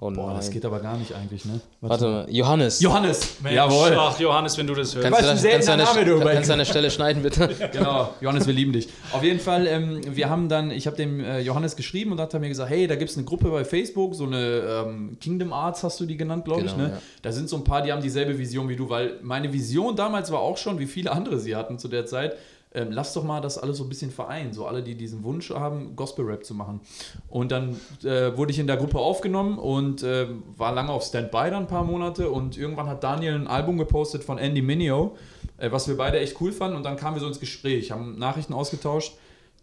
[0.00, 0.54] Oh Boah, das nein.
[0.54, 1.60] geht aber gar nicht eigentlich, ne?
[1.80, 2.80] Warte mal, Johannes.
[2.80, 3.40] Johannes!
[3.42, 3.96] Mensch, Jawohl!
[3.98, 5.02] Ach, Johannes, wenn du das hörst.
[5.02, 7.48] Kannst das, kannst, du seltener an Name, du, kannst du an der Stelle schneiden, bitte?
[7.72, 8.88] Genau, Johannes, wir lieben dich.
[9.12, 12.32] Auf jeden Fall, ähm, wir haben dann, ich habe dem äh, Johannes geschrieben und hat
[12.32, 15.52] er mir gesagt, hey, da gibt es eine Gruppe bei Facebook, so eine ähm, Kingdom
[15.52, 16.72] Arts hast du die genannt, glaube ich.
[16.72, 16.92] Genau, Ne?
[16.94, 17.02] ja.
[17.22, 20.30] Da sind so ein paar, die haben dieselbe Vision wie du, weil meine Vision damals
[20.30, 22.36] war auch schon, wie viele andere sie hatten zu der Zeit,
[22.74, 25.50] ähm, lass doch mal das alles so ein bisschen vereinen, so alle, die diesen Wunsch
[25.50, 26.80] haben, Gospel-Rap zu machen.
[27.28, 31.50] Und dann äh, wurde ich in der Gruppe aufgenommen und äh, war lange auf Standby
[31.50, 35.16] dann ein paar Monate und irgendwann hat Daniel ein Album gepostet von Andy Mineo,
[35.56, 38.18] äh, was wir beide echt cool fanden und dann kamen wir so ins Gespräch, haben
[38.18, 39.14] Nachrichten ausgetauscht.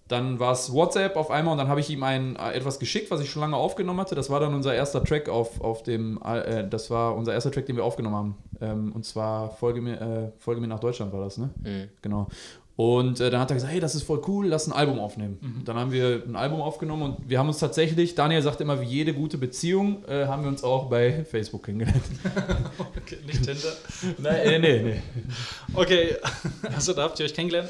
[0.08, 3.10] Dann war es WhatsApp auf einmal und dann habe ich ihm ein, äh, etwas geschickt,
[3.10, 4.14] was ich schon lange aufgenommen hatte.
[4.14, 7.66] Das war dann unser erster Track auf, auf dem, äh, das war unser erster Track,
[7.66, 8.38] den wir aufgenommen haben.
[8.62, 11.50] Ähm, und zwar Folge mir, äh, Folge mir nach Deutschland war das, ne?
[11.64, 11.90] Mhm.
[12.04, 12.28] Genau.
[12.78, 15.38] Und äh, dann hat er gesagt, hey, das ist voll cool, lass ein Album aufnehmen.
[15.40, 15.66] Mhm.
[15.66, 18.86] Dann haben wir ein Album aufgenommen und wir haben uns tatsächlich, Daniel sagt immer, wie
[18.86, 22.04] jede gute Beziehung, äh, haben wir uns auch bei Facebook kennengelernt.
[23.06, 23.74] Okay, nicht Tinder.
[24.18, 25.02] Nein, äh, nee, nee.
[25.74, 26.16] Okay,
[26.76, 27.70] also da habt ihr euch kennengelernt.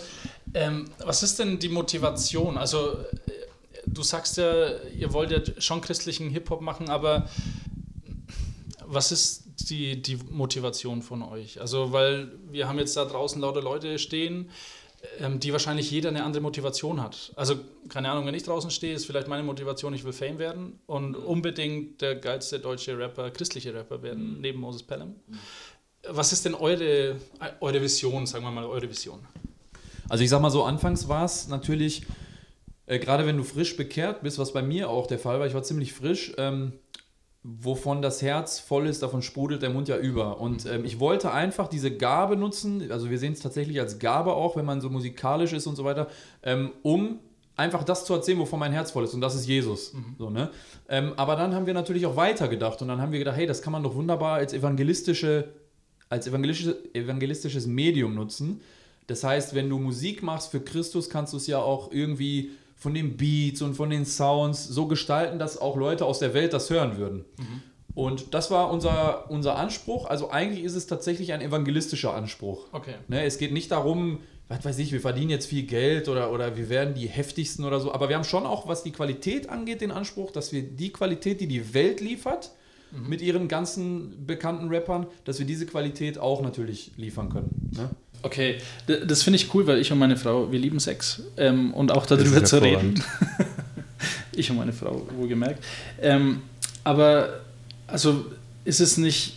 [0.54, 2.58] Ähm, was ist denn die Motivation?
[2.58, 3.32] Also, äh,
[3.86, 7.28] du sagst ja, ihr wollt ja schon christlichen Hip-Hop machen, aber
[8.86, 11.60] was ist die, die Motivation von euch?
[11.60, 14.50] Also, weil wir haben jetzt da draußen lauter Leute stehen,
[15.20, 17.32] ähm, die wahrscheinlich jeder eine andere Motivation hat.
[17.36, 17.56] Also,
[17.90, 21.16] keine Ahnung, wenn ich draußen stehe, ist vielleicht meine Motivation, ich will Fame werden und
[21.16, 25.16] unbedingt der geilste deutsche Rapper, christliche Rapper werden, neben Moses Pelham.
[26.08, 27.16] Was ist denn eure,
[27.60, 29.20] eure Vision, sagen wir mal, eure Vision?
[30.08, 32.04] Also ich sag mal so, anfangs war es natürlich,
[32.86, 35.54] äh, gerade wenn du frisch bekehrt bist, was bei mir auch der Fall war, ich
[35.54, 36.74] war ziemlich frisch, ähm,
[37.48, 40.42] wovon das Herz voll ist, davon sprudelt der Mund ja über.
[40.42, 44.34] Und ähm, ich wollte einfach diese Gabe nutzen, also wir sehen es tatsächlich als Gabe
[44.34, 46.08] auch, wenn man so musikalisch ist und so weiter,
[46.42, 47.20] ähm, um
[47.56, 49.14] einfach das zu erzählen, wovon mein Herz voll ist.
[49.14, 49.94] Und das ist Jesus.
[50.18, 50.50] So, ne?
[50.90, 53.62] Ähm, aber dann haben wir natürlich auch weitergedacht und dann haben wir gedacht, hey, das
[53.62, 55.50] kann man doch wunderbar als evangelistische,
[56.10, 58.62] als evangelistische, evangelistisches Medium nutzen.
[59.06, 62.94] Das heißt, wenn du Musik machst für Christus, kannst du es ja auch irgendwie von
[62.94, 66.70] den Beats und von den Sounds so gestalten, dass auch Leute aus der Welt das
[66.70, 67.26] hören würden.
[67.96, 70.06] Und das war unser, unser Anspruch.
[70.06, 72.68] Also eigentlich ist es tatsächlich ein evangelistischer Anspruch.
[72.74, 72.96] Okay.
[73.08, 74.20] Ne, es geht nicht darum,
[74.50, 77.80] was weiß ich, wir verdienen jetzt viel Geld oder, oder wir werden die heftigsten oder
[77.80, 77.94] so.
[77.94, 81.40] Aber wir haben schon auch, was die Qualität angeht, den Anspruch, dass wir die Qualität,
[81.40, 82.52] die die Welt liefert,
[82.92, 87.72] mit ihren ganzen bekannten Rappern, dass wir diese Qualität auch natürlich liefern können.
[87.76, 87.90] Ne?
[88.26, 88.56] Okay,
[88.88, 92.08] das finde ich cool, weil ich und meine Frau, wir lieben Sex ähm, und auch
[92.08, 93.04] darüber zu reden.
[94.36, 95.64] ich und meine Frau, wohlgemerkt.
[96.02, 96.42] Ähm,
[96.84, 97.42] aber,
[97.86, 98.26] also
[98.64, 99.36] ist es nicht,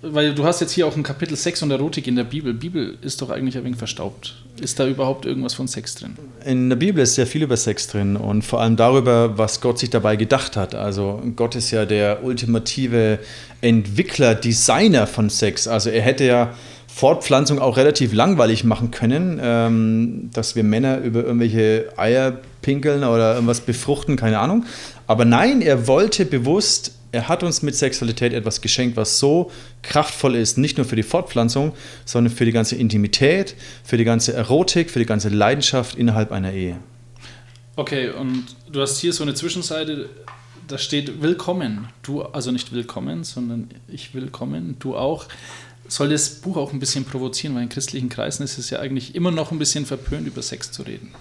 [0.00, 2.54] weil du hast jetzt hier auch ein Kapitel Sex und Erotik in der Bibel.
[2.54, 4.42] Bibel ist doch eigentlich ein wenig verstaubt.
[4.58, 6.16] Ist da überhaupt irgendwas von Sex drin?
[6.46, 9.78] In der Bibel ist sehr viel über Sex drin und vor allem darüber, was Gott
[9.78, 10.74] sich dabei gedacht hat.
[10.74, 13.18] Also Gott ist ja der ultimative
[13.60, 15.68] Entwickler, Designer von Sex.
[15.68, 16.54] Also er hätte ja
[16.92, 23.34] Fortpflanzung auch relativ langweilig machen können, ähm, dass wir Männer über irgendwelche Eier pinkeln oder
[23.34, 24.66] irgendwas befruchten, keine Ahnung.
[25.06, 29.50] Aber nein, er wollte bewusst, er hat uns mit Sexualität etwas geschenkt, was so
[29.82, 31.72] kraftvoll ist, nicht nur für die Fortpflanzung,
[32.04, 36.52] sondern für die ganze Intimität, für die ganze Erotik, für die ganze Leidenschaft innerhalb einer
[36.52, 36.76] Ehe.
[37.76, 40.10] Okay, und du hast hier so eine Zwischenseite,
[40.68, 41.88] da steht Willkommen.
[42.02, 45.26] Du, also nicht willkommen, sondern ich willkommen, du auch.
[45.90, 49.14] Soll das Buch auch ein bisschen provozieren, weil in christlichen Kreisen ist es ja eigentlich
[49.16, 51.12] immer noch ein bisschen verpönt, über Sex zu reden.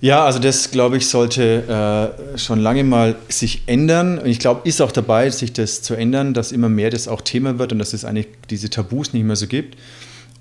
[0.00, 4.18] Ja, also das, glaube ich, sollte äh, schon lange mal sich ändern.
[4.18, 7.20] Und ich glaube, ist auch dabei, sich das zu ändern, dass immer mehr das auch
[7.20, 9.76] Thema wird und dass es eigentlich diese Tabus nicht mehr so gibt.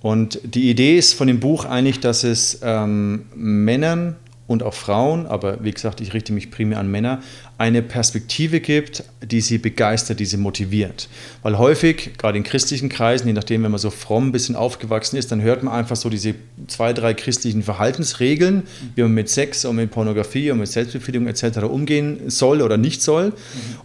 [0.01, 4.17] Und die Idee ist von dem Buch eigentlich, dass es ähm, Männern
[4.47, 7.21] und auch Frauen, aber wie gesagt, ich richte mich primär an Männer,
[7.57, 11.09] eine Perspektive gibt, die sie begeistert, die sie motiviert.
[11.41, 15.17] Weil häufig, gerade in christlichen Kreisen, je nachdem, wenn man so fromm ein bisschen aufgewachsen
[15.17, 16.35] ist, dann hört man einfach so diese
[16.67, 21.63] zwei, drei christlichen Verhaltensregeln, wie man mit Sex und mit Pornografie und mit Selbstbefriedigung etc.
[21.63, 23.33] umgehen soll oder nicht soll.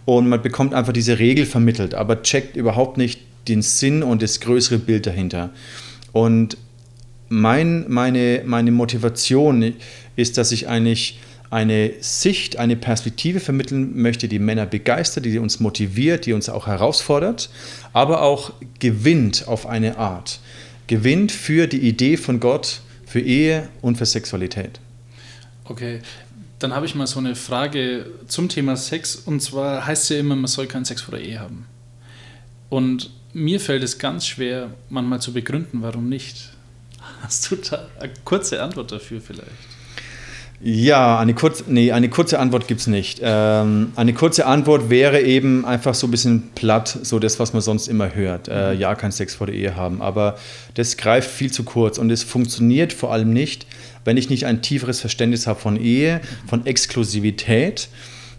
[0.05, 4.39] Und man bekommt einfach diese Regel vermittelt, aber checkt überhaupt nicht den Sinn und das
[4.41, 5.49] größere Bild dahinter.
[6.11, 6.57] Und
[7.31, 9.73] mein, meine, meine Motivation
[10.15, 15.59] ist, dass ich eigentlich eine Sicht, eine Perspektive vermitteln möchte, die Männer begeistert, die uns
[15.59, 17.49] motiviert, die uns auch herausfordert,
[17.91, 20.39] aber auch gewinnt auf eine Art.
[20.87, 24.79] Gewinnt für die Idee von Gott, für Ehe und für Sexualität.
[25.65, 25.99] Okay,
[26.59, 29.15] dann habe ich mal so eine Frage zum Thema Sex.
[29.15, 31.65] Und zwar heißt es ja immer, man soll keinen Sex vor der Ehe haben.
[32.69, 36.51] Und mir fällt es ganz schwer, manchmal zu begründen, warum nicht.
[37.21, 39.70] Hast du da eine kurze Antwort dafür vielleicht?
[40.63, 43.19] Ja, eine, kurz, nee, eine kurze Antwort gibt es nicht.
[43.23, 47.63] Ähm, eine kurze Antwort wäre eben einfach so ein bisschen platt, so das, was man
[47.63, 48.47] sonst immer hört.
[48.47, 50.03] Äh, ja, kein Sex vor der Ehe haben.
[50.03, 50.37] Aber
[50.75, 53.65] das greift viel zu kurz und es funktioniert vor allem nicht,
[54.05, 57.89] wenn ich nicht ein tieferes Verständnis habe von Ehe, von Exklusivität.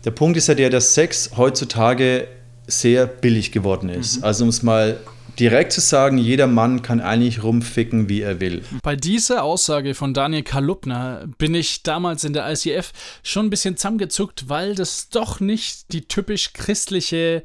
[0.04, 2.28] Der Punkt ist ja der, dass Sex heutzutage
[2.68, 4.22] sehr billig geworden ist.
[4.22, 4.98] Also um es mal
[5.38, 8.64] direkt zu sagen, jeder Mann kann eigentlich rumficken, wie er will.
[8.82, 13.76] Bei dieser Aussage von Daniel Kalupner bin ich damals in der ICF schon ein bisschen
[13.76, 17.42] zusammengezuckt, weil das doch nicht die typisch christliche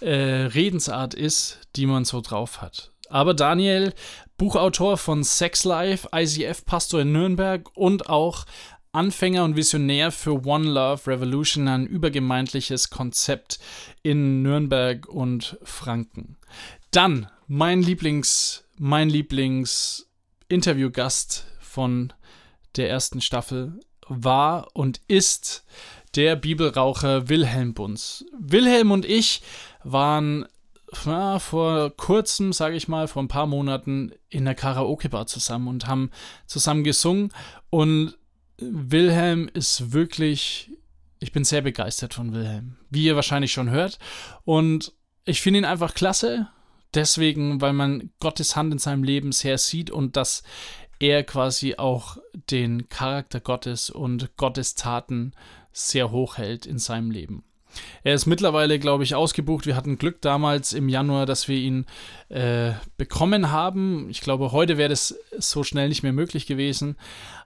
[0.00, 2.92] äh, Redensart ist, die man so drauf hat.
[3.08, 3.92] Aber Daniel,
[4.36, 8.46] Buchautor von Sex Life, ICF-Pastor in Nürnberg und auch
[8.92, 13.60] Anfänger und Visionär für One Love Revolution, ein übergemeindliches Konzept
[14.02, 16.36] in Nürnberg und Franken.
[16.90, 22.12] Dann mein Lieblings, mein Lieblings-Interviewgast von
[22.76, 23.78] der ersten Staffel
[24.08, 25.64] war und ist
[26.16, 28.24] der Bibelraucher Wilhelm Bunz.
[28.38, 29.42] Wilhelm und ich
[29.84, 30.46] waren
[31.04, 35.86] na, vor kurzem, sage ich mal, vor ein paar Monaten in der Karaoke-Bar zusammen und
[35.86, 36.10] haben
[36.46, 37.32] zusammen gesungen.
[37.70, 38.18] Und
[38.58, 40.72] Wilhelm ist wirklich,
[41.20, 44.00] ich bin sehr begeistert von Wilhelm, wie ihr wahrscheinlich schon hört.
[44.44, 44.92] Und
[45.24, 46.48] ich finde ihn einfach klasse,
[46.94, 50.42] deswegen, weil man Gottes Hand in seinem Leben sehr sieht und dass
[50.98, 52.18] er quasi auch
[52.50, 55.32] den Charakter Gottes und Gottes Taten
[55.72, 57.44] sehr hoch hält in seinem Leben.
[58.02, 59.66] Er ist mittlerweile, glaube ich, ausgebucht.
[59.66, 61.86] Wir hatten Glück damals im Januar, dass wir ihn
[62.28, 64.08] äh, bekommen haben.
[64.10, 66.96] Ich glaube, heute wäre das so schnell nicht mehr möglich gewesen.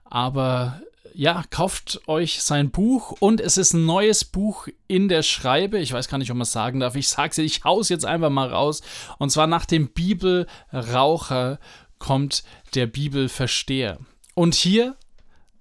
[0.05, 0.81] Aber
[1.13, 5.79] ja, kauft euch sein Buch und es ist ein neues Buch in der Schreibe.
[5.79, 6.97] Ich weiß gar nicht, ob man es sagen darf.
[6.97, 8.83] Ich sag's, ich hau's jetzt einfach mal raus.
[9.19, 11.59] Und zwar nach dem Bibelraucher
[11.99, 12.43] kommt
[12.75, 13.99] der Bibelversteher.
[14.35, 14.97] Und hier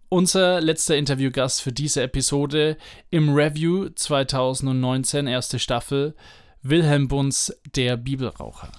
[0.10, 2.78] unser letzter Interviewgast für diese Episode
[3.10, 6.16] im Review 2019, erste Staffel,
[6.62, 8.72] Wilhelm Bunz, der Bibelraucher.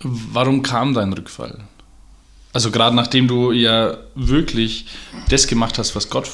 [0.00, 1.64] Warum kam dein Rückfall?
[2.52, 4.86] Also gerade nachdem du ja wirklich
[5.28, 6.30] das gemacht hast, was Gott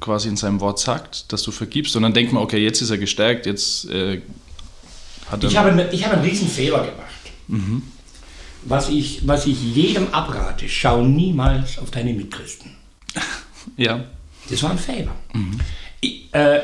[0.00, 2.90] quasi in seinem Wort sagt, dass du vergibst und dann denkt man, okay, jetzt ist
[2.90, 4.22] er gestärkt, jetzt äh,
[5.30, 5.50] hat er...
[5.50, 7.08] Ich habe, ich habe einen riesen Fehler gemacht.
[7.48, 7.82] Mhm.
[8.64, 12.72] Was ich, was ich jedem abrate, schau niemals auf deine Mitchristen.
[13.76, 14.04] Ja.
[14.48, 15.14] Das war ein Fehler.
[16.00, 16.60] Ich, äh,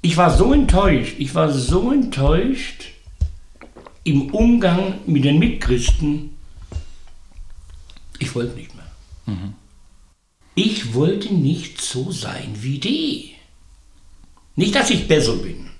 [0.00, 2.84] ich war so enttäuscht, ich war so enttäuscht
[4.02, 6.35] im Umgang mit den Mitchristen,
[8.18, 8.84] ich wollte nicht mehr.
[10.54, 13.34] Ich wollte nicht so sein wie die.
[14.54, 15.70] Nicht, dass ich besser bin.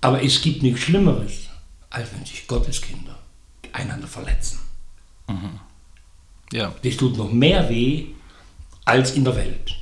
[0.00, 1.48] Aber es gibt nichts Schlimmeres,
[1.90, 3.18] als wenn sich Gotteskinder
[3.72, 4.60] einander verletzen.
[6.52, 6.74] Ja.
[6.82, 8.06] Das tut noch mehr weh
[8.84, 9.74] als in der Welt.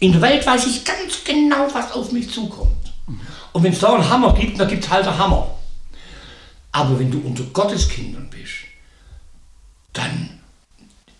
[0.00, 2.92] In der Welt weiß ich ganz genau, was auf mich zukommt.
[3.52, 5.58] Und wenn es da einen Hammer gibt, dann gibt es halt einen Hammer.
[6.72, 8.52] Aber wenn du unter Gottes Kindern bist,
[9.92, 10.40] dann,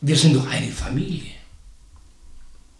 [0.01, 1.33] wir sind doch eine Familie.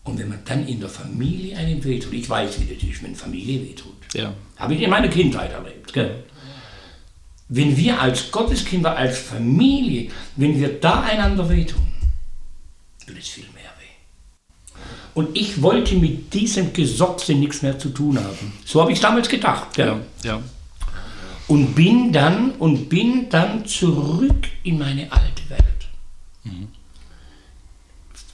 [0.05, 3.15] Und wenn man dann in der Familie einem wehtut, ich weiß, wie das ist, wenn
[3.15, 3.95] Familie wehtut.
[4.15, 4.35] Ja.
[4.57, 5.93] Habe ich in meiner Kindheit erlebt.
[5.93, 6.25] Gell?
[7.49, 11.87] Wenn wir als Gotteskinder, als Familie, wenn wir da einander wehtun,
[13.07, 14.81] tut es viel mehr weh.
[15.15, 18.53] Und ich wollte mit diesem Gesochse nichts mehr zu tun haben.
[18.65, 19.75] So habe ich damals gedacht.
[19.75, 20.01] Gell?
[20.25, 20.43] Ja.
[21.47, 25.42] Und bin dann und bin dann zurück in meine alte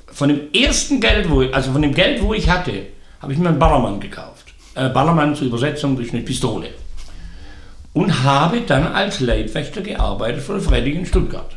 [0.07, 2.87] Von dem ersten Geld, wo ich, also von dem Geld, wo ich hatte,
[3.21, 4.55] habe ich mir einen Ballermann gekauft.
[4.75, 6.71] Äh, Ballermann zur Übersetzung durch eine Pistole.
[7.93, 11.57] Und habe dann als Leibwächter gearbeitet für Freddy in Stuttgart.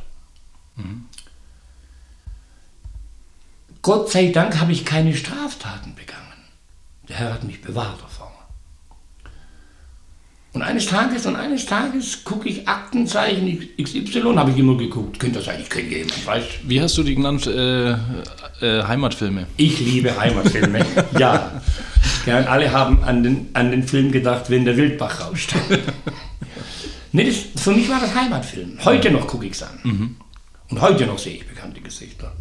[3.82, 6.22] Gott sei Dank habe ich keine Straftaten begangen.
[7.10, 8.31] Der Herr hat mich bewahrt davor.
[10.54, 15.18] Und eines Tages, und eines Tages gucke ich Aktenzeichen XY, habe ich immer geguckt.
[15.18, 17.48] Könnte das sein, ich kenne jemanden, weißt Wie hast du die genannt?
[17.48, 19.48] Äh, äh, Heimatfilme.
[19.56, 20.86] Ich liebe Heimatfilme,
[21.18, 21.62] ja.
[22.26, 22.38] ja.
[22.42, 25.56] Alle haben an den, an den Film gedacht, wenn der Wildbach rauscht.
[27.14, 28.78] nee, das, für mich war das Heimatfilm.
[28.84, 29.80] Heute noch gucke ich es an.
[29.84, 30.16] Mhm.
[30.70, 32.34] Und heute noch sehe ich bekannte Gesichter.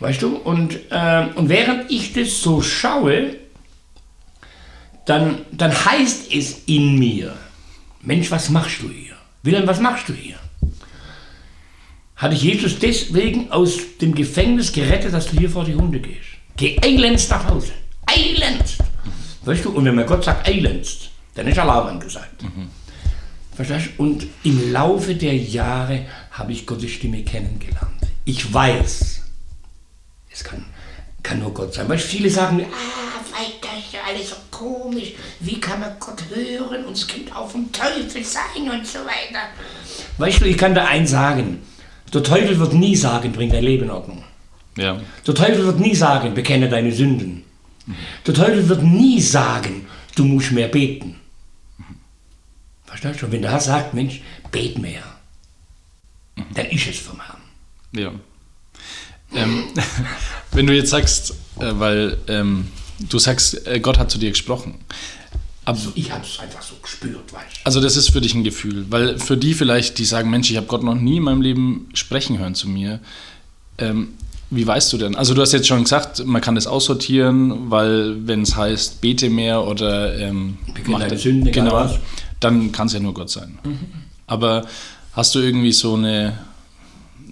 [0.00, 0.36] Weißt du?
[0.36, 3.36] Und, äh, und während ich das so schaue,
[5.06, 7.34] dann, dann heißt es in mir,
[8.02, 9.14] Mensch, was machst du hier?
[9.42, 10.36] Wilhelm, was machst du hier?
[12.16, 16.28] Hat dich Jesus deswegen aus dem Gefängnis gerettet, dass du hier vor die Hunde gehst?
[16.56, 17.72] Geh eilends nach Hause.
[18.06, 18.78] Eilends!
[19.44, 22.44] Weißt du, und wenn mir Gott sagt eilends, dann ist Alarm angesagt.
[23.54, 24.02] Verstehst du?
[24.02, 28.00] Und im Laufe der Jahre habe ich Gottes Stimme kennengelernt.
[28.24, 29.22] Ich weiß,
[30.30, 30.64] es kann,
[31.22, 31.88] kann nur Gott sein.
[31.88, 33.74] Weil viele sagen mir, ah, weiter,
[34.08, 35.12] alles so komisch.
[35.40, 39.48] Wie kann man Gott hören und es könnte auch vom Teufel sein und so weiter.
[40.18, 41.62] Weißt du, ich kann da eins sagen.
[42.12, 44.24] Der Teufel wird nie sagen, bring dein Leben in Ordnung.
[44.76, 45.00] Ja.
[45.26, 47.44] Der Teufel wird nie sagen, bekenne deine Sünden.
[48.26, 51.16] Der Teufel wird nie sagen, du musst mehr beten.
[52.86, 53.26] Verstehst du?
[53.26, 55.02] Und wenn der Herr sagt, Mensch, bet mehr,
[56.54, 57.40] dann ist es vom Herrn.
[57.92, 58.12] Ja.
[59.34, 59.64] Ähm,
[60.52, 64.74] wenn du jetzt sagst, äh, weil ähm, du sagst, äh, Gott hat zu dir gesprochen.
[65.64, 67.60] Ab, Also ich habe es einfach so gespürt, weißt du.
[67.64, 70.56] also das ist für dich ein Gefühl, weil für die vielleicht, die sagen, Mensch, ich
[70.56, 73.00] habe Gott noch nie in meinem Leben sprechen hören zu mir.
[73.78, 74.08] Ähm,
[74.50, 75.16] wie weißt du denn?
[75.16, 79.30] Also du hast jetzt schon gesagt, man kann das aussortieren, weil wenn es heißt, bete
[79.30, 81.88] mehr oder ähm, deine das- Sünden, genau,
[82.40, 83.58] dann kann es ja nur Gott sein.
[83.64, 83.78] Mhm.
[84.26, 84.66] Aber
[85.12, 86.38] hast du irgendwie so eine,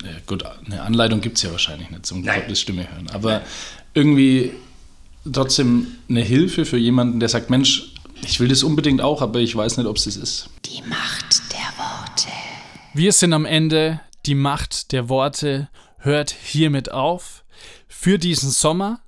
[0.02, 3.42] ja, gut, eine Anleitung gibt es ja wahrscheinlich nicht zum Gottes Stimme hören, aber
[3.94, 4.52] irgendwie
[5.30, 9.54] trotzdem eine Hilfe für jemanden, der sagt, Mensch, ich will das unbedingt auch, aber ich
[9.54, 10.50] weiß nicht, ob es das ist.
[10.64, 12.28] Die Macht der Worte.
[12.94, 14.00] Wir sind am Ende.
[14.26, 15.68] Die Macht der Worte
[15.98, 17.42] hört hiermit auf.
[17.88, 19.00] für diesen Sommer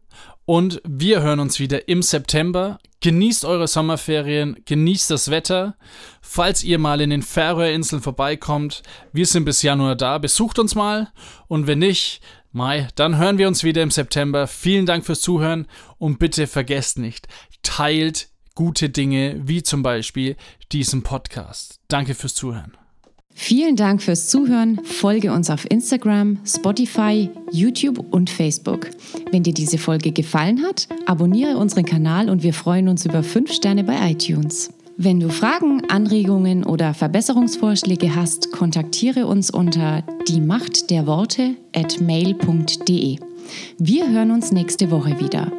[0.44, 2.78] und wir hören uns wieder im September.
[3.00, 5.76] Genießt eure Sommerferien, genießt das Wetter.
[6.22, 11.12] Falls ihr mal in den Färöerinseln vorbeikommt, wir sind bis Januar da, besucht uns mal.
[11.48, 12.20] Und wenn nicht,
[12.56, 14.46] Mai, dann hören wir uns wieder im September.
[14.46, 15.66] Vielen Dank fürs Zuhören
[15.98, 17.26] und bitte vergesst nicht,
[17.62, 20.36] teilt gute Dinge wie zum Beispiel
[20.70, 21.80] diesen Podcast.
[21.88, 22.70] Danke fürs Zuhören.
[23.34, 24.80] Vielen Dank fürs Zuhören.
[24.84, 28.88] Folge uns auf Instagram, Spotify, YouTube und Facebook.
[29.32, 33.52] Wenn dir diese Folge gefallen hat, abonniere unseren Kanal und wir freuen uns über 5
[33.52, 34.70] Sterne bei iTunes.
[34.96, 42.00] Wenn du Fragen, Anregungen oder Verbesserungsvorschläge hast, kontaktiere uns unter die Macht der Worte at
[42.00, 43.18] mail.de.
[43.78, 45.50] Wir hören uns nächste Woche wieder.